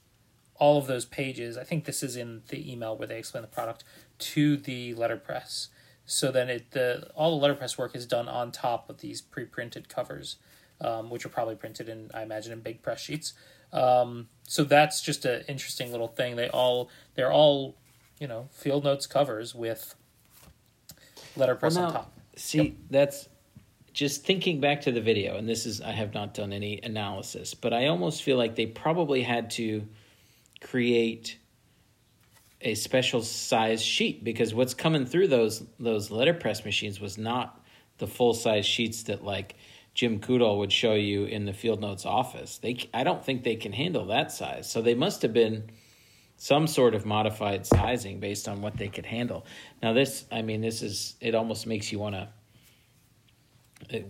all 0.62 0.78
of 0.78 0.86
those 0.86 1.06
pages. 1.06 1.58
I 1.58 1.64
think 1.64 1.86
this 1.86 2.04
is 2.04 2.16
in 2.16 2.44
the 2.50 2.72
email 2.72 2.96
where 2.96 3.08
they 3.08 3.18
explain 3.18 3.42
the 3.42 3.48
product 3.48 3.84
to 4.20 4.56
the 4.56 4.94
letterpress. 4.94 5.70
So 6.06 6.32
then 6.32 6.50
it 6.50 6.72
the 6.72 7.10
all 7.16 7.32
the 7.32 7.42
letterpress 7.42 7.78
work 7.78 7.96
is 7.96 8.06
done 8.06 8.28
on 8.28 8.52
top 8.52 8.90
of 8.90 9.00
these 9.00 9.22
pre-printed 9.22 9.90
covers, 9.90 10.38
um, 10.80 11.10
which 11.10 11.26
are 11.26 11.30
probably 11.30 11.56
printed 11.56 11.90
in 11.90 12.12
I 12.14 12.22
imagine 12.22 12.54
in 12.54 12.60
big 12.60 12.84
press 12.84 13.02
sheets. 13.02 13.34
Um, 13.74 14.28
so 14.44 14.64
that's 14.64 15.02
just 15.02 15.26
an 15.26 15.44
interesting 15.48 15.92
little 15.92 16.10
thing. 16.10 16.36
They 16.36 16.50
all 16.50 16.90
they're 17.16 17.32
all 17.32 17.76
you 18.22 18.28
know, 18.28 18.48
field 18.52 18.84
notes 18.84 19.08
covers 19.08 19.56
with 19.56 19.96
letterpress 21.36 21.76
Well, 21.76 21.88
on 21.88 21.94
top. 21.94 22.14
See, 22.36 22.78
that's 22.92 23.28
just 23.94 24.24
thinking 24.24 24.62
back 24.62 24.82
to 24.82 24.92
the 24.92 25.02
video, 25.02 25.38
and 25.38 25.50
this 25.50 25.66
is 25.66 25.82
I 25.82 25.92
have 25.92 26.14
not 26.14 26.36
done 26.36 26.54
any 26.54 26.80
analysis, 26.84 27.56
but 27.56 27.74
I 27.74 27.88
almost 27.88 28.22
feel 28.22 28.38
like 28.38 28.56
they 28.56 28.68
probably 28.68 29.24
had 29.24 29.50
to 29.52 29.88
create 30.62 31.38
a 32.62 32.76
special 32.76 33.22
size 33.24 33.82
sheet 33.84 34.24
because 34.24 34.54
what's 34.54 34.74
coming 34.76 35.06
through 35.06 35.28
those 35.28 35.64
those 35.80 36.12
letterpress 36.12 36.64
machines 36.64 37.00
was 37.02 37.18
not 37.18 37.60
the 37.98 38.08
full 38.08 38.34
size 38.34 38.66
sheets 38.66 39.04
that 39.04 39.24
like 39.24 39.56
Jim 39.94 40.20
Coudal 40.20 40.60
would 40.60 40.72
show 40.72 40.94
you 40.94 41.26
in 41.26 41.46
the 41.46 41.54
Field 41.54 41.82
Notes 41.82 42.06
office. 42.06 42.60
They 42.60 42.88
I 42.94 43.04
don't 43.04 43.24
think 43.26 43.44
they 43.44 43.56
can 43.56 43.74
handle 43.74 44.06
that 44.08 44.32
size. 44.32 44.70
So 44.72 44.82
they 44.82 44.94
must 44.96 45.22
have 45.24 45.34
been 45.34 45.70
some 46.38 46.66
sort 46.68 46.96
of 46.96 47.06
modified 47.06 47.66
sizing 47.66 48.20
based 48.20 48.48
on 48.48 48.62
what 48.62 48.78
they 48.78 48.88
could 48.88 49.06
handle. 49.06 49.46
Now 49.84 49.94
this, 49.94 50.26
I 50.32 50.42
mean, 50.42 50.62
this 50.62 50.82
is 50.82 51.16
it 51.20 51.36
almost 51.36 51.68
makes 51.68 51.92
you 51.92 52.00
want 52.00 52.16
to 52.16 52.30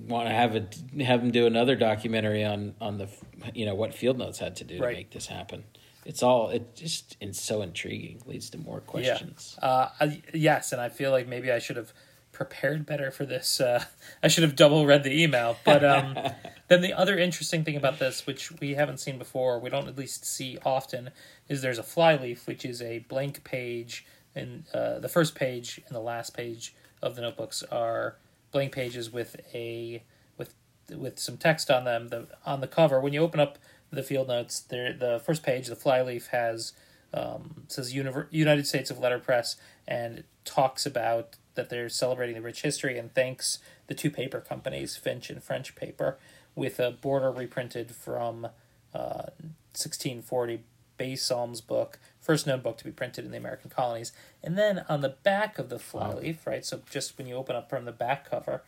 want 0.07 0.27
to 0.27 0.33
have 0.33 0.55
it 0.55 0.77
have 1.01 1.21
them 1.21 1.31
do 1.31 1.45
another 1.47 1.75
documentary 1.75 2.43
on 2.43 2.75
on 2.81 2.97
the 2.97 3.07
you 3.53 3.65
know 3.65 3.75
what 3.75 3.93
Field 3.93 4.17
Notes 4.17 4.39
had 4.39 4.57
to 4.57 4.63
do 4.63 4.79
Right. 4.79 4.89
to 4.91 4.95
make 4.97 5.11
this 5.11 5.27
happen. 5.27 5.63
It's 6.05 6.23
all 6.23 6.49
it 6.49 6.75
just 6.75 7.17
it's 7.21 7.41
so 7.41 7.61
intriguing, 7.61 8.21
leads 8.25 8.49
to 8.51 8.57
more 8.57 8.81
questions. 8.81 9.57
Yeah. 9.61 9.67
Uh, 9.67 9.89
I, 9.99 10.21
yes, 10.33 10.71
and 10.71 10.81
I 10.81 10.89
feel 10.89 11.11
like 11.11 11.27
maybe 11.27 11.51
I 11.51 11.59
should 11.59 11.77
have 11.77 11.93
prepared 12.31 12.85
better 12.85 13.11
for 13.11 13.25
this. 13.25 13.61
Uh, 13.61 13.83
I 14.23 14.27
should 14.27 14.43
have 14.43 14.55
double 14.55 14.85
read 14.85 15.03
the 15.03 15.21
email. 15.21 15.57
But 15.63 15.83
um, 15.83 16.17
then 16.67 16.81
the 16.81 16.93
other 16.93 17.17
interesting 17.17 17.63
thing 17.63 17.75
about 17.75 17.99
this, 17.99 18.25
which 18.25 18.51
we 18.59 18.73
haven't 18.73 18.99
seen 18.99 19.17
before, 19.17 19.59
we 19.59 19.69
don't 19.69 19.87
at 19.87 19.97
least 19.97 20.25
see 20.25 20.57
often, 20.65 21.11
is 21.47 21.61
there's 21.61 21.77
a 21.77 21.83
flyleaf, 21.83 22.47
which 22.47 22.65
is 22.65 22.81
a 22.81 22.99
blank 22.99 23.43
page, 23.43 24.05
and 24.33 24.65
uh, 24.73 24.99
the 24.99 25.09
first 25.09 25.35
page 25.35 25.81
and 25.87 25.95
the 25.95 26.01
last 26.01 26.35
page 26.35 26.73
of 27.01 27.15
the 27.15 27.21
notebooks 27.21 27.63
are 27.71 28.17
blank 28.51 28.71
pages 28.71 29.11
with 29.11 29.35
a 29.53 30.03
with 30.37 30.53
with 30.89 31.19
some 31.19 31.37
text 31.37 31.69
on 31.69 31.83
them. 31.83 32.07
The 32.07 32.27
on 32.45 32.61
the 32.61 32.67
cover, 32.67 32.99
when 32.99 33.13
you 33.13 33.21
open 33.21 33.39
up 33.39 33.57
the 33.91 34.03
field 34.03 34.27
notes, 34.27 34.59
there 34.59 34.93
the 34.93 35.21
first 35.23 35.43
page, 35.43 35.67
the 35.67 35.75
flyleaf 35.75 36.27
has 36.27 36.73
um, 37.13 37.65
says 37.67 37.93
Univer- 37.93 38.27
United 38.31 38.65
States 38.65 38.89
of 38.89 38.99
Letterpress 38.99 39.57
and 39.87 40.19
it 40.19 40.25
talks 40.45 40.85
about 40.85 41.35
that 41.55 41.69
they're 41.69 41.89
celebrating 41.89 42.35
the 42.35 42.41
rich 42.41 42.61
history 42.61 42.97
and 42.97 43.13
thanks 43.13 43.59
the 43.87 43.93
two 43.93 44.09
paper 44.09 44.39
companies, 44.39 44.95
Finch 44.95 45.29
and 45.29 45.43
French 45.43 45.75
Paper, 45.75 46.17
with 46.55 46.79
a 46.79 46.91
border 46.91 47.31
reprinted 47.31 47.91
from 47.93 48.45
uh, 48.93 49.27
1640 49.73 50.61
Bay 50.97 51.15
Psalms 51.15 51.61
book, 51.61 51.99
first 52.19 52.47
known 52.47 52.61
book 52.61 52.77
to 52.77 52.83
be 52.83 52.91
printed 52.91 53.25
in 53.25 53.31
the 53.31 53.37
American 53.37 53.69
colonies. 53.69 54.11
And 54.43 54.57
then 54.57 54.85
on 54.87 55.01
the 55.01 55.15
back 55.23 55.59
of 55.59 55.69
the 55.69 55.79
flyleaf, 55.79 56.45
right, 56.47 56.63
so 56.63 56.81
just 56.89 57.17
when 57.17 57.27
you 57.27 57.35
open 57.35 57.55
up 57.55 57.69
from 57.69 57.85
the 57.85 57.91
back 57.91 58.29
cover, 58.29 58.63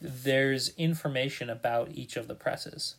there's 0.00 0.70
information 0.76 1.50
about 1.50 1.90
each 1.92 2.16
of 2.16 2.28
the 2.28 2.34
presses. 2.34 2.96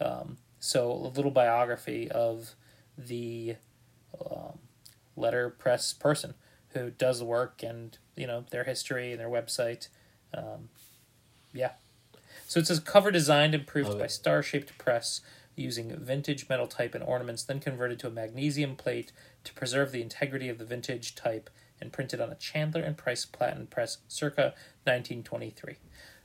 Um, 0.00 0.38
so 0.60 0.92
a 0.92 1.08
little 1.08 1.30
biography 1.30 2.10
of 2.10 2.54
the 2.96 3.56
um, 4.30 4.58
letterpress 5.16 5.92
person 5.92 6.34
who 6.74 6.90
does 6.90 7.18
the 7.18 7.24
work 7.24 7.62
and 7.62 7.98
you 8.16 8.26
know 8.26 8.44
their 8.50 8.64
history 8.64 9.10
and 9.10 9.20
their 9.20 9.28
website. 9.28 9.88
Um, 10.32 10.68
yeah. 11.52 11.72
So 12.46 12.60
it 12.60 12.66
says 12.66 12.80
cover 12.80 13.10
designed 13.10 13.54
and 13.54 13.66
proofed 13.66 13.98
by. 13.98 14.06
Star 14.06 14.42
Shaped 14.42 14.76
Press 14.78 15.20
using 15.56 15.94
vintage 15.96 16.48
metal 16.48 16.66
type 16.66 16.94
and 16.94 17.04
ornaments, 17.04 17.42
then 17.42 17.60
converted 17.60 17.98
to 18.00 18.06
a 18.06 18.10
magnesium 18.10 18.76
plate 18.76 19.12
to 19.44 19.52
preserve 19.54 19.92
the 19.92 20.02
integrity 20.02 20.48
of 20.48 20.58
the 20.58 20.64
vintage 20.64 21.14
type 21.14 21.50
and 21.80 21.92
printed 21.92 22.20
on 22.20 22.30
a 22.30 22.34
Chandler 22.34 22.82
and 22.82 22.96
Price 22.96 23.24
platen 23.24 23.66
press 23.66 23.98
circa 24.08 24.54
1923. 24.84 25.76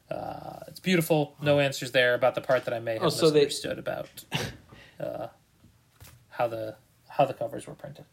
Uh, 0.10 0.60
it's 0.68 0.80
beautiful. 0.80 1.36
No 1.42 1.60
answers 1.60 1.92
there 1.92 2.14
about 2.14 2.36
the 2.36 2.42
part 2.42 2.66
that 2.66 2.74
I 2.74 2.80
may 2.80 2.94
have 2.94 3.04
Oh, 3.04 3.10
so 3.10 3.30
they- 3.30 3.46
misunderstood 3.46 3.80
about 3.80 4.24
uh, 5.00 5.28
how 6.30 6.48
the 6.48 6.76
how 7.10 7.26
the 7.26 7.34
covers 7.34 7.66
were 7.66 7.74
printed. 7.76 8.06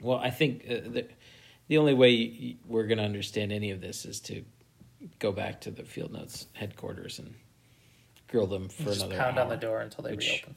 Well, 0.00 0.18
I 0.18 0.30
think 0.30 0.64
uh, 0.68 0.74
the 0.88 1.08
the 1.68 1.78
only 1.78 1.94
way 1.94 2.56
we're 2.66 2.86
going 2.86 2.98
to 2.98 3.04
understand 3.04 3.50
any 3.52 3.70
of 3.70 3.80
this 3.80 4.04
is 4.04 4.20
to 4.22 4.44
go 5.18 5.32
back 5.32 5.60
to 5.62 5.70
the 5.70 5.82
Field 5.84 6.12
Notes 6.12 6.46
headquarters 6.52 7.18
and 7.18 7.34
grill 8.28 8.46
them 8.46 8.68
for 8.68 8.84
Just 8.84 9.00
another 9.02 9.16
pound 9.16 9.38
hour. 9.38 9.44
on 9.44 9.50
the 9.50 9.56
door 9.56 9.80
until 9.80 10.04
they 10.04 10.14
reopen. 10.14 10.54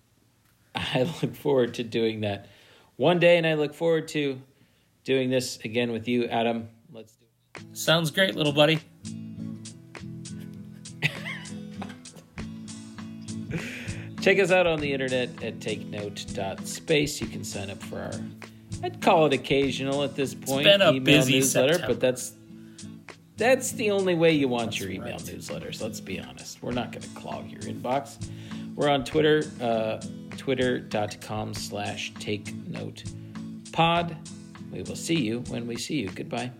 I 0.74 1.02
look 1.22 1.36
forward 1.36 1.74
to 1.74 1.84
doing 1.84 2.22
that 2.22 2.48
one 2.96 3.18
day, 3.20 3.36
and 3.38 3.46
I 3.46 3.54
look 3.54 3.74
forward 3.74 4.08
to 4.08 4.40
doing 5.04 5.30
this 5.30 5.58
again 5.64 5.92
with 5.92 6.08
you, 6.08 6.24
Adam. 6.24 6.68
Let's 6.92 7.12
do. 7.12 7.25
Sounds 7.72 8.10
great, 8.10 8.34
little 8.36 8.52
buddy. 8.52 8.80
Check 14.20 14.40
us 14.40 14.50
out 14.50 14.66
on 14.66 14.80
the 14.80 14.92
internet 14.92 15.28
at 15.42 15.60
takenote.space. 15.60 17.20
You 17.20 17.28
can 17.28 17.44
sign 17.44 17.70
up 17.70 17.80
for 17.80 17.98
our, 18.00 18.12
I'd 18.82 19.00
call 19.00 19.26
it 19.26 19.32
occasional 19.32 20.02
at 20.02 20.16
this 20.16 20.34
point, 20.34 20.64
been 20.64 20.82
a 20.82 20.90
email 20.90 21.04
busy 21.04 21.34
newsletter, 21.34 21.74
September. 21.74 21.94
but 21.94 22.00
that's 22.00 22.32
that's 23.36 23.72
the 23.72 23.90
only 23.90 24.14
way 24.14 24.32
you 24.32 24.48
want 24.48 24.70
That's 24.70 24.80
your 24.80 24.90
email 24.90 25.12
right. 25.12 25.20
newsletters. 25.20 25.80
Let's 25.82 26.00
be 26.00 26.18
honest. 26.18 26.62
We're 26.62 26.72
not 26.72 26.90
going 26.90 27.02
to 27.02 27.08
clog 27.10 27.50
your 27.50 27.60
inbox. 27.60 28.16
We're 28.74 28.88
on 28.88 29.04
Twitter, 29.04 29.44
uh, 29.60 30.00
twitter.com 30.38 31.54
slash 31.54 32.12
take 32.18 32.52
note 32.66 33.04
pod. 33.72 34.16
We 34.72 34.82
will 34.82 34.96
see 34.96 35.20
you 35.20 35.40
when 35.48 35.66
we 35.66 35.76
see 35.76 35.96
you. 36.00 36.08
Goodbye. 36.08 36.50